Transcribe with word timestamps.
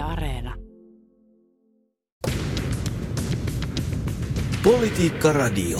Yle 0.00 0.12
Areena. 0.12 0.54
Politiikka 4.64 5.32
Radio. 5.32 5.78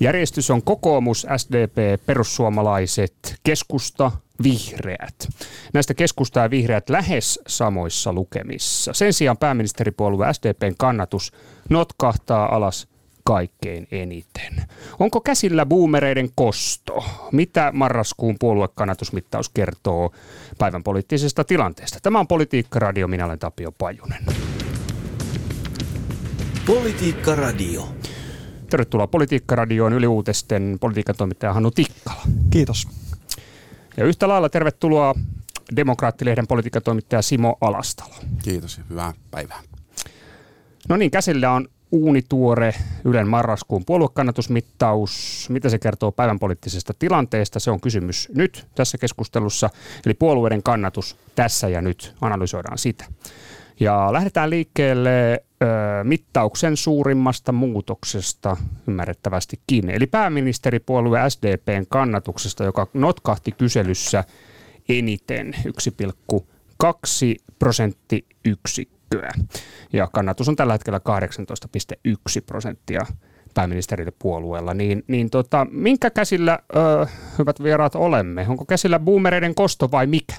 Järjestys 0.00 0.50
on 0.50 0.62
kokoomus, 0.62 1.26
SDP, 1.36 2.06
perussuomalaiset, 2.06 3.12
keskusta, 3.42 4.12
vihreät. 4.42 5.28
Näistä 5.74 5.94
keskusta 5.94 6.40
ja 6.40 6.50
vihreät 6.50 6.90
lähes 6.90 7.40
samoissa 7.46 8.12
lukemissa. 8.12 8.92
Sen 8.92 9.12
sijaan 9.12 9.38
pääministeripuolue 9.38 10.34
SDPn 10.34 10.74
kannatus 10.78 11.32
notkahtaa 11.70 12.56
alas 12.56 12.88
kaikkein 13.30 13.88
eniten. 13.90 14.62
Onko 14.98 15.20
käsillä 15.20 15.66
boomereiden 15.66 16.30
kosto? 16.34 17.04
Mitä 17.32 17.70
marraskuun 17.74 18.36
puoluekannatusmittaus 18.40 19.48
kertoo 19.48 20.12
päivän 20.58 20.82
poliittisesta 20.82 21.44
tilanteesta? 21.44 21.98
Tämä 22.02 22.20
on 22.20 22.26
Politiikka 22.26 22.78
Radio, 22.78 23.08
minä 23.08 23.24
olen 23.24 23.38
Tapio 23.38 23.72
Pajunen. 23.72 24.24
Politiikka 26.66 27.34
Radio. 27.34 27.88
Tervetuloa 28.70 29.06
Politiikka 29.06 29.56
Radioon 29.56 29.92
Yli 29.92 30.06
Uutisten 30.06 30.76
politiikan 30.80 31.16
toimittaja 31.16 31.52
Hannu 31.52 31.70
Tikkala. 31.70 32.22
Kiitos. 32.50 32.88
Ja 33.96 34.04
yhtä 34.04 34.28
lailla 34.28 34.48
tervetuloa 34.48 35.14
Demokraattilehden 35.76 36.46
politiikan 36.46 36.82
toimittaja 36.82 37.22
Simo 37.22 37.58
Alastalo. 37.60 38.14
Kiitos 38.42 38.78
ja 38.78 38.84
hyvää 38.90 39.12
päivää. 39.30 39.60
No 40.88 40.96
niin, 40.96 41.10
käsillä 41.10 41.52
on 41.52 41.68
uunituore 41.92 42.74
Ylen 43.04 43.28
marraskuun 43.28 43.84
puoluekannatusmittaus. 43.84 45.46
Mitä 45.50 45.68
se 45.68 45.78
kertoo 45.78 46.12
päivän 46.12 46.38
poliittisesta 46.38 46.94
tilanteesta? 46.98 47.60
Se 47.60 47.70
on 47.70 47.80
kysymys 47.80 48.28
nyt 48.34 48.66
tässä 48.74 48.98
keskustelussa. 48.98 49.70
Eli 50.06 50.14
puolueiden 50.14 50.62
kannatus 50.62 51.16
tässä 51.34 51.68
ja 51.68 51.82
nyt. 51.82 52.14
Analysoidaan 52.20 52.78
sitä. 52.78 53.04
Ja 53.80 54.12
lähdetään 54.12 54.50
liikkeelle 54.50 55.32
ö, 55.62 55.66
mittauksen 56.04 56.76
suurimmasta 56.76 57.52
muutoksesta 57.52 58.56
ymmärrettävästikin. 58.88 59.90
Eli 59.90 60.06
pääministeripuolue 60.06 61.20
SDPn 61.30 61.86
kannatuksesta, 61.88 62.64
joka 62.64 62.86
notkahti 62.94 63.52
kyselyssä 63.52 64.24
eniten 64.88 65.54
1,2 66.34 66.42
prosenttiyksikköä. 67.58 68.99
Ja 69.92 70.08
kannatus 70.12 70.48
on 70.48 70.56
tällä 70.56 70.72
hetkellä 70.72 71.00
18,1 72.08 72.14
prosenttia 72.46 73.00
pääministerille 73.54 74.12
puolueella, 74.18 74.74
niin, 74.74 75.04
niin 75.08 75.30
tota, 75.30 75.66
minkä 75.70 76.10
käsillä, 76.10 76.58
ö, 76.76 77.06
hyvät 77.38 77.62
vieraat, 77.62 77.94
olemme? 77.94 78.46
Onko 78.48 78.64
käsillä 78.64 78.98
boomereiden 78.98 79.54
kosto 79.54 79.90
vai 79.90 80.06
mikä? 80.06 80.34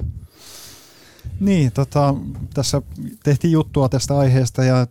Niin, 1.39 1.71
tota, 1.71 2.15
tässä 2.53 2.81
tehtiin 3.23 3.51
juttua 3.51 3.89
tästä 3.89 4.17
aiheesta 4.17 4.63
ja 4.63 4.87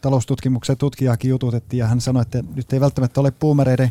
taloustutkimuksen 0.00 0.76
tutkijakin 0.76 1.28
jututettiin 1.28 1.78
ja 1.78 1.86
hän 1.86 2.00
sanoi, 2.00 2.22
että 2.22 2.44
nyt 2.54 2.72
ei 2.72 2.80
välttämättä 2.80 3.20
ole 3.20 3.32
boomereiden 3.40 3.90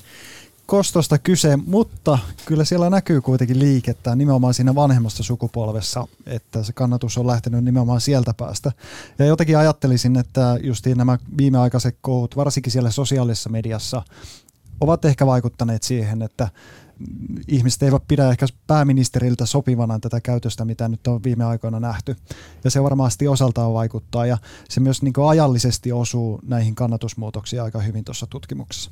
kostosta 0.71 1.17
kyse, 1.17 1.57
mutta 1.57 2.19
kyllä 2.45 2.65
siellä 2.65 2.89
näkyy 2.89 3.21
kuitenkin 3.21 3.59
liikettä 3.59 4.15
nimenomaan 4.15 4.53
siinä 4.53 4.75
vanhemmassa 4.75 5.23
sukupolvessa, 5.23 6.07
että 6.25 6.63
se 6.63 6.73
kannatus 6.73 7.17
on 7.17 7.27
lähtenyt 7.27 7.63
nimenomaan 7.63 8.01
sieltä 8.01 8.33
päästä. 8.37 8.71
Ja 9.19 9.25
jotenkin 9.25 9.57
ajattelisin, 9.57 10.17
että 10.17 10.57
justiin 10.63 10.97
nämä 10.97 11.17
viimeaikaiset 11.37 11.97
kohut, 12.01 12.35
varsinkin 12.35 12.71
siellä 12.71 12.91
sosiaalisessa 12.91 13.49
mediassa, 13.49 14.01
ovat 14.81 15.05
ehkä 15.05 15.25
vaikuttaneet 15.25 15.83
siihen, 15.83 16.21
että 16.21 16.47
ihmiset 17.47 17.83
eivät 17.83 18.03
pidä 18.07 18.29
ehkä 18.31 18.45
pääministeriltä 18.67 19.45
sopivana 19.45 19.99
tätä 19.99 20.21
käytöstä, 20.21 20.65
mitä 20.65 20.87
nyt 20.87 21.07
on 21.07 21.23
viime 21.23 21.45
aikoina 21.45 21.79
nähty. 21.79 22.15
Ja 22.63 22.71
se 22.71 22.83
varmasti 22.83 23.27
osaltaan 23.27 23.73
vaikuttaa 23.73 24.25
ja 24.25 24.37
se 24.69 24.79
myös 24.79 25.01
niin 25.01 25.13
ajallisesti 25.27 25.91
osuu 25.91 26.39
näihin 26.47 26.75
kannatusmuutoksiin 26.75 27.61
aika 27.61 27.79
hyvin 27.79 28.03
tuossa 28.03 28.27
tutkimuksessa. 28.27 28.91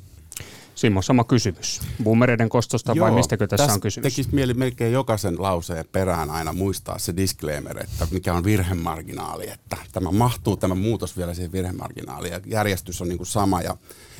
Simmo, 0.74 1.02
sama 1.02 1.24
kysymys. 1.24 1.80
Boomereiden 2.04 2.48
kostosta 2.48 2.92
Joo, 2.92 3.06
vai 3.06 3.14
mistäkö 3.14 3.46
tässä, 3.46 3.64
tässä 3.66 3.74
on 3.74 3.80
kysymys? 3.80 4.02
Tekisi 4.02 4.34
mieli 4.34 4.54
melkein 4.54 4.92
jokaisen 4.92 5.42
lauseen 5.42 5.84
perään 5.92 6.30
aina 6.30 6.52
muistaa 6.52 6.98
se 6.98 7.16
disclaimer, 7.16 7.78
että 7.82 8.06
mikä 8.10 8.34
on 8.34 8.44
virhemarginaali, 8.44 9.50
että 9.50 9.76
tämä 9.92 10.10
mahtuu 10.10 10.56
tämä 10.56 10.74
muutos 10.74 11.16
vielä 11.16 11.34
siihen 11.34 11.52
virhemarginaaliin 11.52 12.32
ja 12.32 12.40
järjestys 12.46 13.00
on 13.02 13.08
niin 13.08 13.18
kuin 13.18 13.26
sama 13.26 13.62
ja 13.62 13.76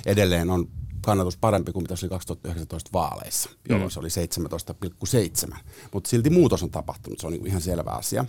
edelleen 0.07 0.51
on 0.51 0.69
kannatus 1.01 1.37
parempi 1.37 1.73
kuin 1.73 1.83
mitä 1.83 1.97
se 1.97 2.07
oli 2.07 2.11
2019 2.11 2.91
vaaleissa, 2.93 3.51
jolloin 3.69 3.91
mm. 3.91 3.93
se 3.93 4.01
oli 4.01 4.09
17,7. 5.49 5.57
Mutta 5.93 6.11
silti 6.11 6.31
muutos 6.31 6.63
on 6.63 6.71
tapahtunut, 6.71 7.19
se 7.19 7.27
on 7.27 7.33
niin 7.33 7.47
ihan 7.47 7.61
selvä 7.61 7.91
asia. 7.91 8.25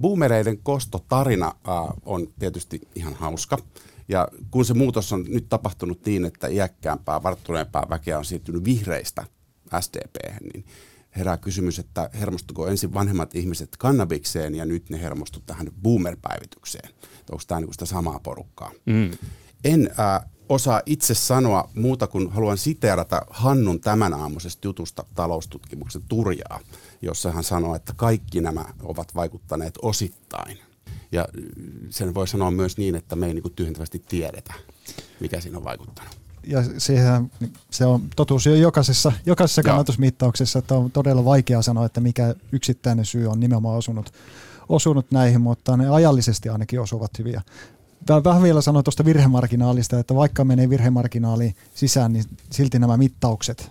Boomereiden 0.00 0.58
kostotarina 0.58 1.54
on 2.04 2.26
tietysti 2.38 2.80
ihan 2.94 3.14
hauska. 3.14 3.58
Ja 4.08 4.28
kun 4.50 4.64
se 4.64 4.74
muutos 4.74 5.12
on 5.12 5.24
nyt 5.28 5.48
tapahtunut 5.48 6.06
niin, 6.06 6.24
että 6.24 6.48
iäkkäämpää, 6.48 7.22
varttuneempaa 7.22 7.86
väkeä 7.90 8.18
on 8.18 8.24
siirtynyt 8.24 8.64
vihreistä 8.64 9.24
SDP, 9.80 10.40
niin 10.52 10.64
herää 11.16 11.36
kysymys, 11.36 11.78
että 11.78 12.10
hermostuko 12.20 12.66
ensin 12.66 12.94
vanhemmat 12.94 13.34
ihmiset 13.34 13.76
kannabikseen 13.78 14.54
ja 14.54 14.64
nyt 14.64 14.90
ne 14.90 15.00
hermostu 15.00 15.40
tähän 15.46 15.66
boomer-päivitykseen. 15.82 16.90
Onko 17.30 17.42
tämä 17.46 17.60
niin 17.60 17.72
sitä 17.72 17.86
samaa 17.86 18.20
porukkaa? 18.20 18.70
Mm. 18.86 19.10
En 19.64 19.90
äh, 20.00 20.30
osaa 20.48 20.82
itse 20.86 21.14
sanoa 21.14 21.70
muuta 21.74 22.06
kuin 22.06 22.30
haluan 22.30 22.58
siteerata 22.58 23.22
Hannun 23.30 23.80
tämän 23.80 24.14
aamuisesta 24.14 24.66
jutusta 24.68 25.04
taloustutkimuksen 25.14 26.02
turjaa, 26.08 26.60
jossa 27.02 27.32
hän 27.32 27.44
sanoo, 27.44 27.74
että 27.74 27.92
kaikki 27.96 28.40
nämä 28.40 28.64
ovat 28.82 29.14
vaikuttaneet 29.14 29.74
osittain. 29.82 30.58
Ja 31.12 31.28
sen 31.90 32.14
voi 32.14 32.28
sanoa 32.28 32.50
myös 32.50 32.78
niin, 32.78 32.94
että 32.94 33.16
me 33.16 33.26
ei 33.26 33.34
niin 33.34 33.52
tyhjentävästi 33.56 34.02
tiedetä, 34.08 34.54
mikä 35.20 35.40
siinä 35.40 35.58
on 35.58 35.64
vaikuttanut. 35.64 36.12
Ja 36.46 36.62
sehän, 36.78 37.30
se 37.70 37.86
on 37.86 38.02
totuus 38.16 38.46
jo 38.46 38.54
jokaisessa, 38.54 39.12
jokaisessa 39.26 39.62
kannatusmittauksessa, 39.62 40.58
että 40.58 40.74
on 40.74 40.90
todella 40.90 41.24
vaikea 41.24 41.62
sanoa, 41.62 41.86
että 41.86 42.00
mikä 42.00 42.34
yksittäinen 42.52 43.04
syy 43.04 43.26
on 43.26 43.40
nimenomaan 43.40 43.78
osunut, 43.78 44.12
osunut 44.68 45.10
näihin, 45.10 45.40
mutta 45.40 45.76
ne 45.76 45.88
ajallisesti 45.88 46.48
ainakin 46.48 46.80
osuvat 46.80 47.10
hyviä. 47.18 47.42
Vähän 48.24 48.42
vielä 48.42 48.60
sanoa 48.60 48.82
tuosta 48.82 49.04
virhemarginaalista, 49.04 49.98
että 49.98 50.14
vaikka 50.14 50.44
menee 50.44 50.70
virhemarginaaliin 50.70 51.56
sisään, 51.74 52.12
niin 52.12 52.24
silti 52.50 52.78
nämä 52.78 52.96
mittaukset 52.96 53.70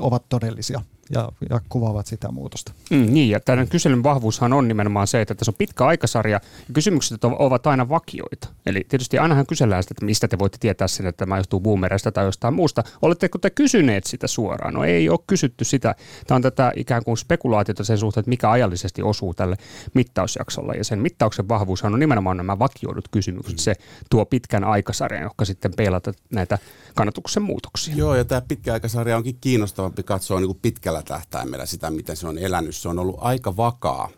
ovat 0.00 0.28
todellisia 0.28 0.80
ja, 1.12 1.28
ja 1.50 1.60
kuvaavat 1.68 2.06
sitä 2.06 2.30
muutosta. 2.30 2.72
Mm, 2.90 3.12
niin, 3.12 3.30
ja 3.30 3.40
tämän 3.40 3.68
kyselyn 3.68 4.02
vahvuushan 4.02 4.52
on 4.52 4.68
nimenomaan 4.68 5.06
se, 5.06 5.20
että 5.20 5.34
tässä 5.34 5.50
on 5.50 5.56
pitkä 5.58 5.86
aikasarja 5.86 6.32
ja 6.32 6.40
kysymykset 6.72 7.24
ovat 7.24 7.66
aina 7.66 7.88
vakioita. 7.88 8.48
Eli 8.66 8.86
tietysti 8.88 9.18
ainahan 9.18 9.46
kysellään 9.46 9.82
sitä, 9.82 9.92
että 9.92 10.04
mistä 10.04 10.28
te 10.28 10.38
voitte 10.38 10.58
tietää 10.60 10.88
sen, 10.88 11.06
että 11.06 11.18
tämä 11.18 11.36
johtuu 11.36 11.60
boomereista 11.60 12.12
tai 12.12 12.24
jostain 12.24 12.54
muusta. 12.54 12.84
Oletteko 13.02 13.38
te 13.38 13.50
kysyneet 13.50 14.04
sitä 14.04 14.26
suoraan? 14.26 14.74
No 14.74 14.84
ei 14.84 15.08
ole 15.08 15.18
kysytty 15.26 15.64
sitä. 15.64 15.94
Tämä 16.26 16.36
on 16.36 16.42
tätä 16.42 16.72
ikään 16.76 17.04
kuin 17.04 17.16
spekulaatiota 17.16 17.84
sen 17.84 17.98
suhteen, 17.98 18.20
että 18.20 18.28
mikä 18.28 18.50
ajallisesti 18.50 19.02
osuu 19.02 19.34
tälle 19.34 19.56
mittausjaksolle. 19.94 20.74
Ja 20.76 20.84
sen 20.84 20.98
mittauksen 20.98 21.48
vahvuushan 21.48 21.94
on 21.94 22.00
nimenomaan 22.00 22.36
nämä 22.36 22.58
vakioidut 22.58 23.08
kysymykset. 23.10 23.58
Se 23.58 23.74
tuo 24.10 24.26
pitkän 24.26 24.64
aikasarjan, 24.64 25.22
joka 25.22 25.44
sitten 25.44 25.72
peilata 25.76 26.12
näitä 26.30 26.58
kannatuksen 26.94 27.42
muutoksia. 27.42 27.94
Joo, 27.96 28.14
ja 28.14 28.24
tämä 28.24 28.40
pitkä 28.40 28.72
aikasarja 28.72 29.16
onkin 29.16 29.36
kiinnostavampi 29.40 30.02
katsoa 30.02 30.40
niin 30.40 30.48
kuin 30.48 30.58
pitkällä 30.62 31.01
tähtäimellä 31.02 31.66
sitä, 31.66 31.90
miten 31.90 32.16
se 32.16 32.28
on 32.28 32.38
elänyt. 32.38 32.76
Se 32.76 32.88
on 32.88 32.98
ollut 32.98 33.16
aika 33.18 33.56
vakaa 33.56 34.08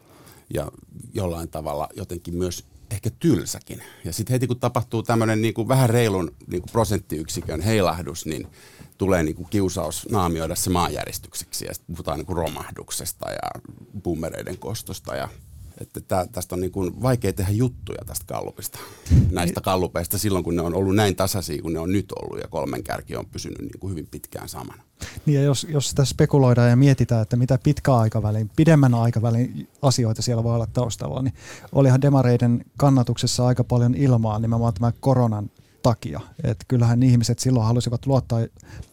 ja 0.54 0.72
jollain 1.14 1.48
tavalla 1.48 1.88
jotenkin 1.96 2.34
myös 2.34 2.64
ehkä 2.90 3.10
tylsäkin. 3.10 3.82
Ja 4.04 4.12
sitten 4.12 4.32
heti 4.32 4.46
kun 4.46 4.60
tapahtuu 4.60 5.02
tämmöinen 5.02 5.42
niin 5.42 5.54
kuin 5.54 5.68
vähän 5.68 5.90
reilun 5.90 6.30
niin 6.46 6.62
kuin 6.62 6.72
prosenttiyksikön 6.72 7.60
heilahdus, 7.60 8.26
niin 8.26 8.46
tulee 8.98 9.22
niin 9.22 9.36
kuin 9.36 9.48
kiusaus 9.50 10.08
naamioida 10.10 10.54
se 10.54 10.70
maanjäristykseksi. 10.70 11.64
Ja 11.64 11.74
sitten 11.74 11.94
puhutaan 11.94 12.18
niin 12.18 12.26
kuin 12.26 12.36
romahduksesta 12.36 13.30
ja 13.30 13.62
boomereiden 14.02 14.58
kostosta 14.58 15.16
ja 15.16 15.28
että 15.80 16.00
tää, 16.00 16.26
tästä 16.26 16.54
on 16.54 16.60
niin 16.60 16.72
kuin 16.72 17.02
vaikea 17.02 17.32
tehdä 17.32 17.52
juttuja 17.52 18.04
tästä 18.06 18.24
kallupista, 18.26 18.78
näistä 19.30 19.60
kallupeista 19.60 20.18
silloin, 20.18 20.44
kun 20.44 20.56
ne 20.56 20.62
on 20.62 20.74
ollut 20.74 20.96
näin 20.96 21.16
tasaisia 21.16 21.62
kuin 21.62 21.74
ne 21.74 21.80
on 21.80 21.92
nyt 21.92 22.12
ollut 22.12 22.38
ja 22.38 22.48
kolmen 22.48 22.82
kärki 22.82 23.16
on 23.16 23.26
pysynyt 23.26 23.58
niin 23.58 23.80
kuin 23.80 23.90
hyvin 23.90 24.08
pitkään 24.10 24.48
samana. 24.48 24.82
Niin 25.26 25.34
ja 25.34 25.42
jos, 25.42 25.66
jos 25.70 25.90
sitä 25.90 26.04
spekuloidaan 26.04 26.70
ja 26.70 26.76
mietitään, 26.76 27.22
että 27.22 27.36
mitä 27.36 27.58
pitkä 27.62 27.94
aikavälin, 27.94 28.50
pidemmän 28.56 28.94
aikavälin 28.94 29.68
asioita 29.82 30.22
siellä 30.22 30.44
voi 30.44 30.54
olla 30.54 30.66
taustalla, 30.66 31.22
niin 31.22 31.34
olihan 31.72 32.02
demareiden 32.02 32.64
kannatuksessa 32.76 33.46
aika 33.46 33.64
paljon 33.64 33.94
ilmaa 33.94 34.38
nimenomaan 34.38 34.74
tämän 34.74 34.92
koronan 35.00 35.50
takia. 35.82 36.20
Että 36.44 36.64
kyllähän 36.68 37.02
ihmiset 37.02 37.38
silloin 37.38 37.66
halusivat 37.66 38.06
luottaa 38.06 38.40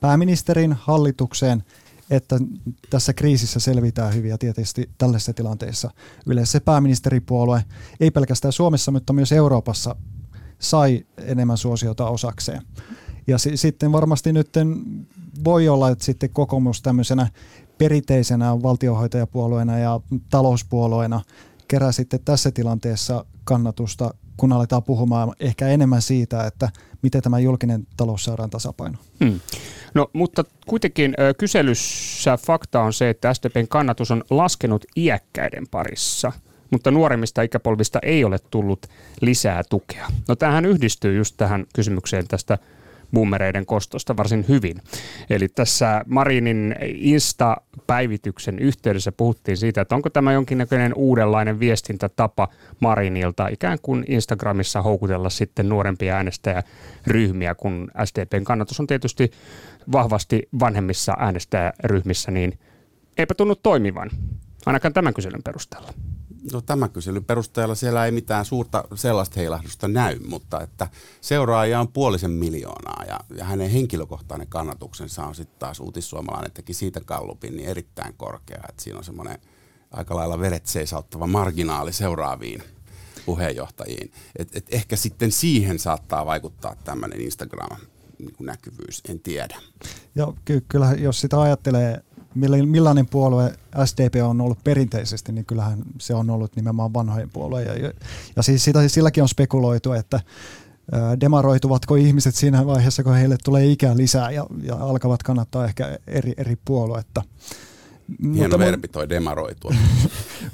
pääministerin 0.02 0.74
hallitukseen– 0.74 1.64
että 2.12 2.40
tässä 2.90 3.14
kriisissä 3.14 3.60
selvitään 3.60 4.14
hyvin 4.14 4.30
ja 4.30 4.38
tietysti 4.38 4.90
tällaisessa 4.98 5.34
tilanteessa 5.34 5.92
yleensä 6.26 6.52
se 6.52 6.60
pääministeripuolue, 6.60 7.64
ei 8.00 8.12
pelkästään 8.12 8.52
Suomessa, 8.52 8.92
mutta 8.92 9.14
myös 9.14 9.32
Euroopassa 9.32 9.96
sai 10.60 11.06
enemmän 11.18 11.58
suosiota 11.58 12.10
osakseen. 12.10 12.62
Ja 13.28 13.38
s- 13.38 13.48
sitten 13.56 13.92
varmasti 13.92 14.34
nyt 14.34 14.50
voi 15.44 15.70
olla, 15.70 15.90
että 15.90 16.06
sitten 16.06 16.30
kokoomus 16.30 16.82
tämmöisenä 16.82 17.28
perinteisenä 17.78 18.62
valtiohoitajapuolueena 18.64 19.78
ja 19.78 20.00
talouspuolueena 20.30 21.22
kerää 21.72 21.92
sitten 21.92 22.20
tässä 22.26 22.52
tilanteessa 22.52 23.26
kannatusta, 23.44 24.14
kun 24.38 24.54
aletaan 24.54 24.84
puhumaan 24.84 25.34
ehkä 25.40 25.68
enemmän 25.68 26.02
siitä, 26.02 26.46
että 26.46 26.70
miten 27.02 27.22
tämä 27.22 27.40
julkinen 27.40 27.88
talous 27.98 28.24
saadaan 28.24 28.50
tasapaino. 28.50 28.98
Hmm. 29.24 29.40
No, 29.94 30.10
mutta 30.14 30.44
kuitenkin 30.68 31.16
kyselyssä 31.38 32.38
fakta 32.38 32.82
on 32.82 32.94
se, 32.94 33.10
että 33.10 33.34
SDPn 33.34 33.68
kannatus 33.68 34.12
on 34.12 34.24
laskenut 34.30 34.86
iäkkäiden 34.96 35.68
parissa– 35.72 36.32
mutta 36.72 36.92
nuoremmista 36.92 37.42
ikäpolvista 37.42 38.00
ei 38.04 38.24
ole 38.24 38.40
tullut 38.52 38.88
lisää 39.22 39.64
tukea. 39.70 40.08
No 40.28 40.36
tämähän 40.36 40.66
yhdistyy 40.66 41.18
just 41.18 41.38
tähän 41.38 41.66
kysymykseen 41.76 42.28
tästä 42.28 42.58
boomereiden 43.14 43.66
kostosta 43.66 44.18
varsin 44.18 44.46
hyvin. 44.48 44.78
Eli 45.30 45.48
tässä 45.48 46.02
Marinin 46.08 46.76
Insta-päivityksen 46.94 48.60
yhteydessä 48.60 49.12
puhuttiin 49.12 49.58
siitä, 49.58 49.82
että 49.82 49.96
onko 49.96 50.10
tämä 50.10 50.34
jonkinnäköinen 50.34 50.94
uudenlainen 50.96 51.60
viestintätapa 51.60 52.48
Marinilta, 52.80 53.48
ikään 53.48 53.78
kuin 53.82 54.06
Instagramissa 54.08 54.82
houkutella 54.82 55.30
sitten 55.30 55.70
nuorempia 55.70 56.16
äänestäjäryhmiä, 56.16 57.56
kun 57.56 57.92
SDPn 58.06 58.44
kannatus 58.44 58.80
on 58.80 58.88
tietysti 58.88 59.32
vahvasti 59.92 60.50
vanhemmissa 60.60 61.14
äänestäjäryhmissä, 61.20 62.32
niin 62.32 62.60
eipä 63.18 63.34
tunnu 63.34 63.56
toimivan, 63.56 64.10
ainakaan 64.66 64.94
tämän 64.94 65.14
kyselyn 65.14 65.44
perusteella. 65.44 65.94
No 66.54 66.62
tämä 66.62 66.90
kyselyn 66.90 67.26
perusteella 67.26 67.76
siellä 67.76 68.06
ei 68.06 68.12
mitään 68.12 68.46
suurta 68.46 68.84
sellaista 68.96 69.40
heilahdusta 69.40 69.88
näy, 69.88 70.20
mutta 70.20 70.62
että 70.62 70.88
seuraajia 71.22 71.80
on 71.80 71.88
puolisen 71.88 72.32
miljoonaa 72.32 73.04
ja, 73.08 73.20
ja 73.38 73.46
hänen 73.46 73.70
henkilökohtainen 73.70 74.48
kannatuksensa 74.48 75.26
on 75.26 75.36
sitten 75.36 75.60
taas 75.60 75.80
uutissuomalainen 75.80 76.52
teki 76.52 76.74
siitä 76.74 77.02
kallupin 77.06 77.56
niin 77.58 77.70
erittäin 77.70 78.14
korkea, 78.14 78.62
että 78.70 78.84
siinä 78.84 78.98
on 78.98 79.04
semmoinen 79.04 79.40
aika 79.92 80.16
lailla 80.16 80.40
veret 80.40 80.66
seisauttava 80.66 81.28
marginaali 81.28 81.94
seuraaviin 81.94 82.64
puheenjohtajiin. 83.26 84.12
Et, 84.36 84.56
et 84.56 84.66
ehkä 84.72 84.96
sitten 84.96 85.32
siihen 85.32 85.80
saattaa 85.80 86.26
vaikuttaa 86.26 86.76
tämmöinen 86.84 87.22
Instagram-näkyvyys, 87.22 89.02
en 89.10 89.20
tiedä. 89.20 89.58
Joo, 90.16 90.36
ky- 90.46 90.66
kyllä 90.68 90.92
jos 90.92 91.22
sitä 91.22 91.42
ajattelee 91.42 92.04
millainen 92.36 93.08
puolue 93.08 93.54
SDP 93.86 94.16
on 94.24 94.42
ollut 94.42 94.64
perinteisesti, 94.64 95.32
niin 95.32 95.46
kyllähän 95.46 95.84
se 96.00 96.14
on 96.14 96.30
ollut 96.30 96.56
nimenomaan 96.56 96.94
vanhojen 96.94 97.30
puolue. 97.30 97.64
Ja, 97.64 97.92
ja 98.36 98.44
siis 98.44 98.64
sitä, 98.64 98.88
silläkin 98.88 99.24
on 99.24 99.30
spekuloitu, 99.30 99.92
että 99.92 100.20
demaroituvatko 101.22 101.96
ihmiset 101.96 102.36
siinä 102.36 102.66
vaiheessa, 102.66 103.04
kun 103.04 103.16
heille 103.16 103.38
tulee 103.44 103.66
ikää 103.66 103.98
lisää 103.98 104.32
ja, 104.32 104.46
ja 104.64 104.76
alkavat 104.76 105.24
kannattaa 105.24 105.66
ehkä 105.66 106.00
eri, 106.08 106.34
eri 106.38 106.58
puoluetta. 106.66 107.24
Hieno 108.24 108.44
mutta, 108.44 108.60
verbi 108.60 108.88
toi 108.88 109.10
demaroitua. 109.10 109.74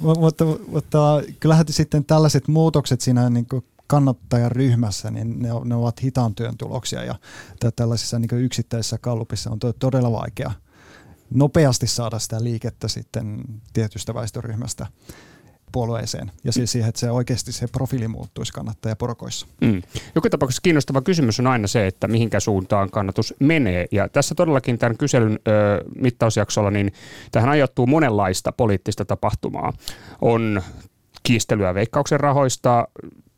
mutta, 0.00 0.44
mutta 0.68 1.22
kyllähän 1.40 1.64
sitten 1.70 2.04
tällaiset 2.04 2.48
muutokset 2.48 3.00
siinä 3.00 3.30
niin 3.30 3.46
kannattajaryhmässä, 3.86 5.10
niin 5.10 5.42
ne, 5.42 5.48
ne 5.64 5.74
ovat 5.74 6.02
hitaan 6.02 6.34
työn 6.34 6.56
tuloksia 6.56 7.04
ja 7.04 7.14
tällaisissa 7.76 8.18
niin 8.18 8.30
yksittäisissä 8.32 8.98
kallupissa 8.98 9.50
on 9.50 9.58
todella 9.78 10.12
vaikea– 10.12 10.50
nopeasti 11.30 11.86
saada 11.86 12.18
sitä 12.18 12.44
liikettä 12.44 12.88
sitten 12.88 13.44
tietystä 13.72 14.14
väestöryhmästä 14.14 14.86
puolueeseen 15.72 16.32
ja 16.44 16.52
siis 16.52 16.72
siihen, 16.72 16.88
että 16.88 17.00
se 17.00 17.10
oikeasti 17.10 17.52
se 17.52 17.66
profiili 17.66 18.08
muuttuisi 18.08 18.52
kannattajaporokoissa. 18.52 19.46
Mm. 19.60 19.82
Joka 20.14 20.30
tapauksessa 20.30 20.62
kiinnostava 20.62 21.02
kysymys 21.02 21.40
on 21.40 21.46
aina 21.46 21.66
se, 21.66 21.86
että 21.86 22.08
mihinkä 22.08 22.40
suuntaan 22.40 22.90
kannatus 22.90 23.34
menee. 23.38 23.86
Ja 23.92 24.08
tässä 24.08 24.34
todellakin 24.34 24.78
tämän 24.78 24.96
kyselyn 24.96 25.38
ö, 25.48 25.84
mittausjaksolla, 25.94 26.70
niin 26.70 26.92
tähän 27.32 27.50
ajoittuu 27.50 27.86
monenlaista 27.86 28.52
poliittista 28.52 29.04
tapahtumaa. 29.04 29.72
On 30.20 30.62
kiistelyä 31.22 31.74
veikkauksen 31.74 32.20
rahoista, 32.20 32.88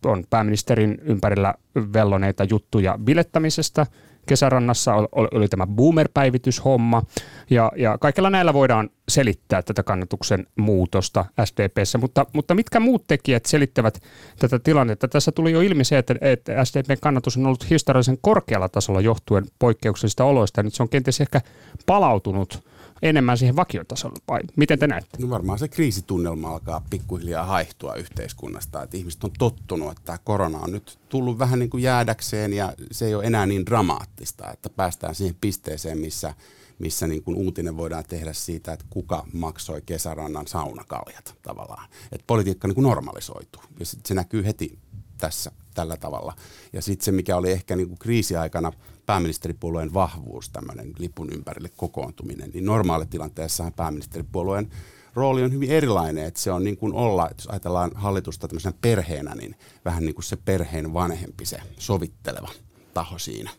on 0.04 0.24
pääministerin 0.30 0.98
ympärillä 1.02 1.54
velloneita 1.92 2.44
juttuja 2.44 2.98
bilettämisestä– 3.04 3.86
kesärannassa 4.26 4.94
oli, 5.12 5.48
tämä 5.48 5.66
boomer-päivityshomma, 5.66 7.02
ja, 7.50 7.72
ja 7.76 7.98
kaikilla 7.98 8.30
näillä 8.30 8.54
voidaan 8.54 8.90
selittää 9.08 9.62
tätä 9.62 9.82
kannatuksen 9.82 10.46
muutosta 10.56 11.24
SDPssä, 11.44 11.98
mutta, 11.98 12.26
mutta 12.32 12.54
mitkä 12.54 12.80
muut 12.80 13.06
tekijät 13.06 13.46
selittävät 13.46 14.02
tätä 14.38 14.58
tilannetta? 14.58 15.08
Tässä 15.08 15.32
tuli 15.32 15.52
jo 15.52 15.60
ilmi 15.60 15.84
se, 15.84 15.98
että, 15.98 16.14
että 16.20 16.64
SDPn 16.64 16.96
kannatus 17.00 17.36
on 17.36 17.46
ollut 17.46 17.70
historiallisen 17.70 18.18
korkealla 18.20 18.68
tasolla 18.68 19.00
johtuen 19.00 19.44
poikkeuksellisista 19.58 20.24
oloista, 20.24 20.60
ja 20.60 20.62
nyt 20.62 20.74
se 20.74 20.82
on 20.82 20.88
kenties 20.88 21.20
ehkä 21.20 21.40
palautunut 21.86 22.69
enemmän 23.02 23.38
siihen 23.38 23.56
vakiotasolle, 23.56 24.18
vai 24.28 24.40
miten 24.56 24.78
te 24.78 24.86
näette? 24.86 25.18
No 25.20 25.30
varmaan 25.30 25.58
se 25.58 25.68
kriisitunnelma 25.68 26.48
alkaa 26.48 26.82
pikkuhiljaa 26.90 27.46
haihtua 27.46 27.94
yhteiskunnasta, 27.94 28.82
että 28.82 28.96
ihmiset 28.96 29.24
on 29.24 29.30
tottunut, 29.38 29.90
että 29.92 30.02
tämä 30.04 30.18
korona 30.24 30.58
on 30.58 30.72
nyt 30.72 30.98
tullut 31.08 31.38
vähän 31.38 31.58
niin 31.58 31.70
kuin 31.70 31.82
jäädäkseen 31.82 32.52
ja 32.52 32.72
se 32.92 33.06
ei 33.06 33.14
ole 33.14 33.24
enää 33.24 33.46
niin 33.46 33.66
dramaattista, 33.66 34.50
että 34.52 34.70
päästään 34.70 35.14
siihen 35.14 35.36
pisteeseen, 35.40 35.98
missä, 35.98 36.34
missä 36.78 37.06
niin 37.06 37.22
kuin 37.22 37.36
uutinen 37.36 37.76
voidaan 37.76 38.04
tehdä 38.08 38.32
siitä, 38.32 38.72
että 38.72 38.86
kuka 38.90 39.26
maksoi 39.32 39.82
kesärannan 39.86 40.46
saunakaljat 40.46 41.34
tavallaan. 41.42 41.88
Että 42.12 42.24
politiikka 42.26 42.68
niin 42.68 42.74
kuin 42.74 42.82
normalisoituu 42.82 43.62
ja 43.80 43.86
se 43.86 44.14
näkyy 44.14 44.44
heti 44.44 44.78
tässä 45.18 45.52
tällä 45.80 45.96
tavalla. 45.96 46.34
Ja 46.72 46.82
sitten 46.82 47.04
se, 47.04 47.12
mikä 47.12 47.36
oli 47.36 47.50
ehkä 47.50 47.76
niin 47.76 47.88
kuin 47.88 47.98
kriisiaikana 47.98 48.72
pääministeripuolueen 49.06 49.94
vahvuus, 49.94 50.50
tämmöinen 50.50 50.92
lipun 50.98 51.32
ympärille 51.32 51.70
kokoontuminen, 51.76 52.50
niin 52.50 52.64
normaalitilanteessahan 52.64 53.72
pääministeripuolueen 53.72 54.70
rooli 55.14 55.42
on 55.42 55.52
hyvin 55.52 55.70
erilainen, 55.70 56.24
että 56.24 56.40
se 56.40 56.52
on 56.52 56.64
niin 56.64 56.76
kuin 56.76 56.94
olla, 56.94 57.30
jos 57.38 57.46
ajatellaan 57.46 57.90
hallitusta 57.94 58.48
tämmöisenä 58.48 58.74
perheenä, 58.80 59.34
niin 59.34 59.56
vähän 59.84 60.04
niin 60.04 60.14
kuin 60.14 60.24
se 60.24 60.36
perheen 60.36 60.94
vanhempi, 60.94 61.46
se 61.46 61.62
sovitteleva 61.78 62.48
taho 62.94 63.18
siinä, 63.18 63.50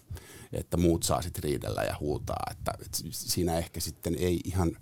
että 0.53 0.77
muut 0.77 1.03
saa 1.03 1.21
sitten 1.21 1.44
riidellä 1.44 1.83
ja 1.83 1.95
huutaa, 2.00 2.44
että 2.51 2.71
siinä 3.12 3.57
ehkä 3.57 3.79
sitten 3.79 4.15
ei 4.19 4.39
ihan 4.44 4.77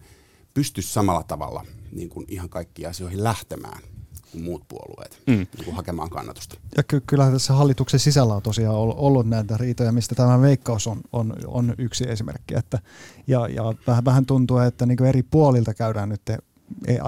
pysty 0.54 0.82
samalla 0.82 1.24
tavalla 1.24 1.66
niin 1.92 2.10
kuin 2.10 2.26
ihan 2.30 2.50
kaikkiin 2.50 2.90
asioihin 2.90 3.24
lähtemään 3.24 3.82
kuin 4.32 4.44
muut 4.44 4.64
puolueet 4.68 5.22
mm. 5.28 5.34
niin 5.34 5.66
kuin 5.66 5.76
hakemaan 5.76 6.10
kannatusta. 6.10 6.58
Ja 6.78 6.84
ky- 6.84 7.02
kyllähän 7.08 7.34
tässä 7.34 7.54
hallituksen 7.54 8.00
sisällä 8.00 8.34
on 8.34 8.42
tosiaan 8.42 8.76
ollut 8.76 9.28
näitä 9.28 9.58
riitoja, 9.58 9.92
mistä 9.92 10.16
tämä 10.16 10.42
veikkaus 10.42 10.88
on, 10.88 11.02
on, 11.12 11.34
on 11.48 11.76
yksi 11.78 12.10
esimerkki. 12.10 12.58
Että, 12.58 12.80
ja, 13.28 13.48
ja 13.48 13.64
vähän, 13.88 14.06
vähän 14.06 14.26
tuntuu, 14.26 14.58
että 14.58 14.86
niin 14.86 15.06
eri 15.06 15.24
puolilta 15.24 15.74
käydään 15.74 16.10
nyt, 16.10 16.30
e, 16.30 16.38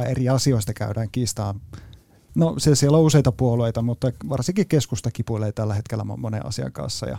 eri 0.09 0.29
asioista 0.29 0.73
käydään 0.73 1.07
kiistaa. 1.11 1.55
No 2.35 2.55
siellä 2.57 2.97
on 2.97 3.03
useita 3.03 3.31
puolueita, 3.31 3.81
mutta 3.81 4.11
varsinkin 4.29 4.67
keskusta 4.67 5.11
kipuilee 5.11 5.51
tällä 5.51 5.73
hetkellä 5.73 6.03
monen 6.03 6.45
asian 6.45 6.71
kanssa. 6.71 7.05
Ja, 7.05 7.17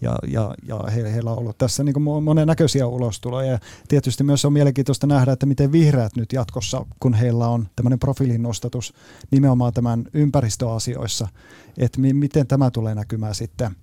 ja, 0.00 0.18
ja, 0.26 0.54
ja 0.62 0.84
he, 0.94 1.12
heillä 1.12 1.30
on 1.30 1.38
ollut 1.38 1.58
tässä 1.58 1.84
niin 1.84 2.02
monennäköisiä 2.02 2.86
ulostuloja. 2.86 3.52
Ja 3.52 3.58
tietysti 3.88 4.24
myös 4.24 4.44
on 4.44 4.52
mielenkiintoista 4.52 5.06
nähdä, 5.06 5.32
että 5.32 5.46
miten 5.46 5.72
vihreät 5.72 6.16
nyt 6.16 6.32
jatkossa, 6.32 6.86
kun 7.00 7.14
heillä 7.14 7.48
on 7.48 7.68
tämmöinen 7.76 7.98
profiilin 7.98 8.42
nostatus 8.42 8.94
nimenomaan 9.30 9.72
tämän 9.72 10.04
ympäristöasioissa, 10.14 11.28
että 11.78 12.00
mi, 12.00 12.12
miten 12.12 12.46
tämä 12.46 12.70
tulee 12.70 12.94
näkymään 12.94 13.34
sitten 13.34 13.76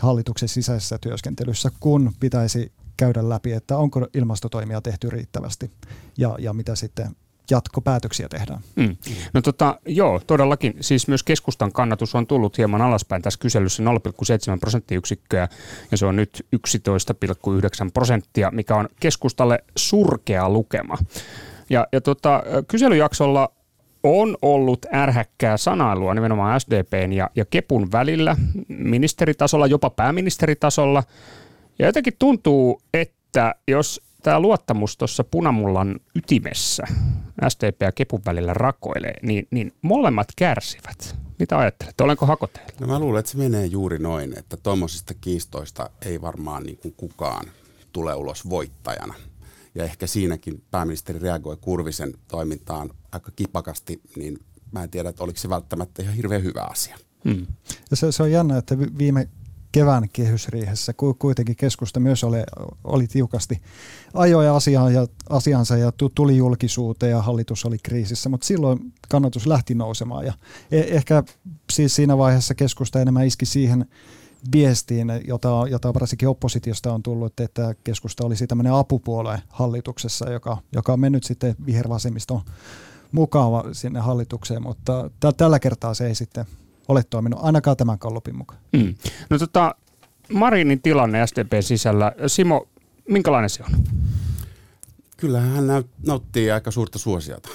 hallituksen 0.00 0.48
sisäisessä 0.48 0.98
työskentelyssä, 0.98 1.70
kun 1.80 2.12
pitäisi 2.20 2.72
käydä 2.96 3.28
läpi, 3.28 3.52
että 3.52 3.76
onko 3.76 4.06
ilmastotoimia 4.14 4.80
tehty 4.80 5.10
riittävästi 5.10 5.70
ja, 6.18 6.36
ja 6.38 6.52
mitä 6.52 6.74
sitten 6.74 7.16
jatkopäätöksiä 7.50 8.28
tehdään. 8.28 8.60
Mm. 8.76 8.96
No 9.32 9.42
tota, 9.42 9.80
joo, 9.86 10.20
todellakin. 10.26 10.74
Siis 10.80 11.08
myös 11.08 11.22
keskustan 11.22 11.72
kannatus 11.72 12.14
on 12.14 12.26
tullut 12.26 12.58
hieman 12.58 12.82
alaspäin 12.82 13.22
tässä 13.22 13.40
kyselyssä 13.40 13.82
0,7 13.82 14.58
prosenttiyksikköä 14.60 15.48
ja 15.90 15.96
se 15.96 16.06
on 16.06 16.16
nyt 16.16 16.46
11,9 16.56 16.60
prosenttia, 17.94 18.50
mikä 18.50 18.76
on 18.76 18.88
keskustalle 19.00 19.64
surkea 19.76 20.48
lukema. 20.48 20.98
Ja, 21.70 21.86
ja 21.92 22.00
tota, 22.00 22.42
kyselyjaksolla 22.68 23.52
on 24.02 24.36
ollut 24.42 24.86
ärhäkkää 24.94 25.56
sanailua 25.56 26.14
nimenomaan 26.14 26.60
SDPn 26.60 27.12
ja, 27.12 27.30
ja 27.36 27.44
Kepun 27.44 27.92
välillä, 27.92 28.36
ministeritasolla, 28.68 29.66
jopa 29.66 29.90
pääministeritasolla. 29.90 31.02
Ja 31.78 31.86
jotenkin 31.86 32.14
tuntuu, 32.18 32.82
että 32.94 33.54
jos 33.68 34.07
tämä 34.28 34.40
luottamus 34.40 34.96
tuossa 34.96 35.24
punamullan 35.24 36.00
ytimessä 36.14 36.82
SDP 37.48 37.82
ja 37.82 37.92
Kepun 37.92 38.20
välillä 38.26 38.54
rakoilee, 38.54 39.14
niin, 39.22 39.48
niin 39.50 39.72
molemmat 39.82 40.28
kärsivät. 40.36 41.16
Mitä 41.38 41.58
ajattelet? 41.58 42.00
Olenko 42.00 42.26
hakoteilla? 42.26 42.72
No 42.80 42.86
mä 42.86 42.98
luulen, 42.98 43.20
että 43.20 43.32
se 43.32 43.38
menee 43.38 43.66
juuri 43.66 43.98
noin, 43.98 44.38
että 44.38 44.56
tuommoisista 44.56 45.14
kiistoista 45.14 45.90
ei 46.06 46.20
varmaan 46.20 46.62
niin 46.62 46.76
kuin 46.78 46.94
kukaan 46.96 47.46
tule 47.92 48.14
ulos 48.14 48.48
voittajana. 48.48 49.14
Ja 49.74 49.84
ehkä 49.84 50.06
siinäkin 50.06 50.62
pääministeri 50.70 51.18
reagoi 51.18 51.56
Kurvisen 51.60 52.14
toimintaan 52.28 52.90
aika 53.12 53.30
kipakasti, 53.36 54.00
niin 54.16 54.38
mä 54.72 54.82
en 54.82 54.90
tiedä, 54.90 55.08
että 55.08 55.24
oliko 55.24 55.38
se 55.38 55.48
välttämättä 55.48 56.02
ihan 56.02 56.14
hirveän 56.14 56.42
hyvä 56.42 56.62
asia. 56.62 56.98
Hmm. 57.24 57.46
Ja 57.90 57.96
se, 57.96 58.12
se 58.12 58.22
on 58.22 58.30
jännä, 58.30 58.58
että 58.58 58.78
viime 58.78 59.28
kevään 59.78 60.08
kehysriihessä. 60.12 60.92
Kuitenkin 61.18 61.56
keskusta 61.56 62.00
myös 62.00 62.24
oli, 62.24 62.38
oli 62.84 63.06
tiukasti 63.06 63.60
ajoi 64.14 64.48
asiaa 64.48 64.90
ja, 64.90 65.06
asiansa 65.30 65.76
ja 65.76 65.92
tuli 66.14 66.36
julkisuuteen 66.36 67.10
ja 67.10 67.22
hallitus 67.22 67.64
oli 67.64 67.76
kriisissä, 67.82 68.28
mutta 68.28 68.46
silloin 68.46 68.92
kannatus 69.08 69.46
lähti 69.46 69.74
nousemaan 69.74 70.26
ja 70.26 70.32
e, 70.70 70.80
ehkä 70.80 71.22
siis 71.72 71.96
siinä 71.96 72.18
vaiheessa 72.18 72.54
keskusta 72.54 73.00
enemmän 73.00 73.26
iski 73.26 73.46
siihen 73.46 73.86
viestiin, 74.52 75.12
jota, 75.26 75.64
jota 75.70 75.94
varsinkin 75.94 76.28
oppositiosta 76.28 76.92
on 76.92 77.02
tullut, 77.02 77.40
että 77.40 77.74
keskusta 77.84 78.26
olisi 78.26 78.46
tämmöinen 78.46 78.72
apupuolue 78.72 79.42
hallituksessa, 79.48 80.30
joka, 80.30 80.58
joka 80.72 80.92
on 80.92 81.00
mennyt 81.00 81.24
sitten 81.24 81.56
vihervasemmiston 81.66 82.40
mukava 83.12 83.64
sinne 83.72 84.00
hallitukseen, 84.00 84.62
mutta 84.62 85.10
t- 85.20 85.36
tällä 85.36 85.58
kertaa 85.58 85.94
se 85.94 86.06
ei 86.06 86.14
sitten 86.14 86.44
ole 86.88 87.02
toiminut, 87.10 87.40
ainakaan 87.42 87.76
tämän 87.76 87.98
kallupin 87.98 88.36
mukaan. 88.36 88.60
Mm. 88.72 88.94
No 89.30 89.38
tota, 89.38 89.74
Marinin 90.32 90.82
tilanne 90.82 91.26
SDP 91.26 91.52
sisällä, 91.60 92.12
Simo, 92.26 92.68
minkälainen 93.08 93.50
se 93.50 93.62
on? 93.62 93.84
Kyllähän 95.16 95.50
hän 95.50 95.66
näyt, 95.66 95.86
nauttii 96.06 96.50
aika 96.50 96.70
suurta 96.70 96.98
suosiota. 96.98 97.48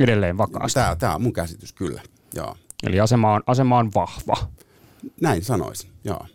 Edelleen 0.00 0.38
vakaasti. 0.38 0.74
Tämä, 0.74 0.96
tämä 0.96 1.14
on 1.14 1.22
mun 1.22 1.32
käsitys, 1.32 1.72
kyllä. 1.72 2.02
Joo. 2.34 2.56
Eli 2.82 3.00
asema 3.00 3.34
on, 3.34 3.42
asema 3.46 3.78
on 3.78 3.90
vahva. 3.94 4.36
Näin 5.20 5.44
sanoisin, 5.44 5.90
joo. 6.04 6.26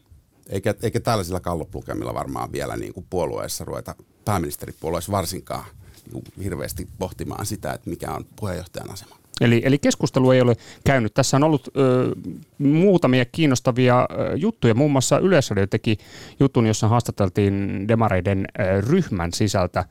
Eikä, 0.50 0.76
eikä 0.82 1.00
tällaisilla 1.00 1.40
kalloplukemilla 1.40 2.14
varmaan 2.14 2.52
vielä 2.52 2.78
niin 2.78 2.94
kuin 2.94 3.06
puolueessa 3.10 3.66
ruveta, 3.66 3.96
pääministeripuolueessa 4.26 5.12
varsinkaan, 5.12 5.66
niin 6.14 6.24
kuin 6.24 6.44
hirveästi 6.44 6.88
pohtimaan 7.00 7.46
sitä, 7.46 7.74
että 7.74 7.90
mikä 7.90 8.12
on 8.12 8.26
puheenjohtajan 8.36 8.92
asema. 8.92 9.16
Eli, 9.42 9.62
eli 9.66 9.78
keskustelu 9.78 10.32
ei 10.32 10.42
ole 10.42 10.56
käynyt. 10.84 11.14
Tässä 11.14 11.38
on 11.38 11.44
ollut 11.44 11.70
ö, 11.78 12.16
muutamia 12.58 13.26
kiinnostavia 13.26 14.02
ö, 14.12 14.36
juttuja. 14.36 14.76
Muun 14.76 14.92
muassa 14.92 15.20
Yleisradio 15.20 15.68
teki 15.68 15.98
jutun, 16.40 16.68
jossa 16.68 16.88
haastateltiin 16.88 17.86
demareiden 17.88 18.48
ö, 18.60 18.82
ryhmän 18.82 19.34
sisältä 19.34 19.86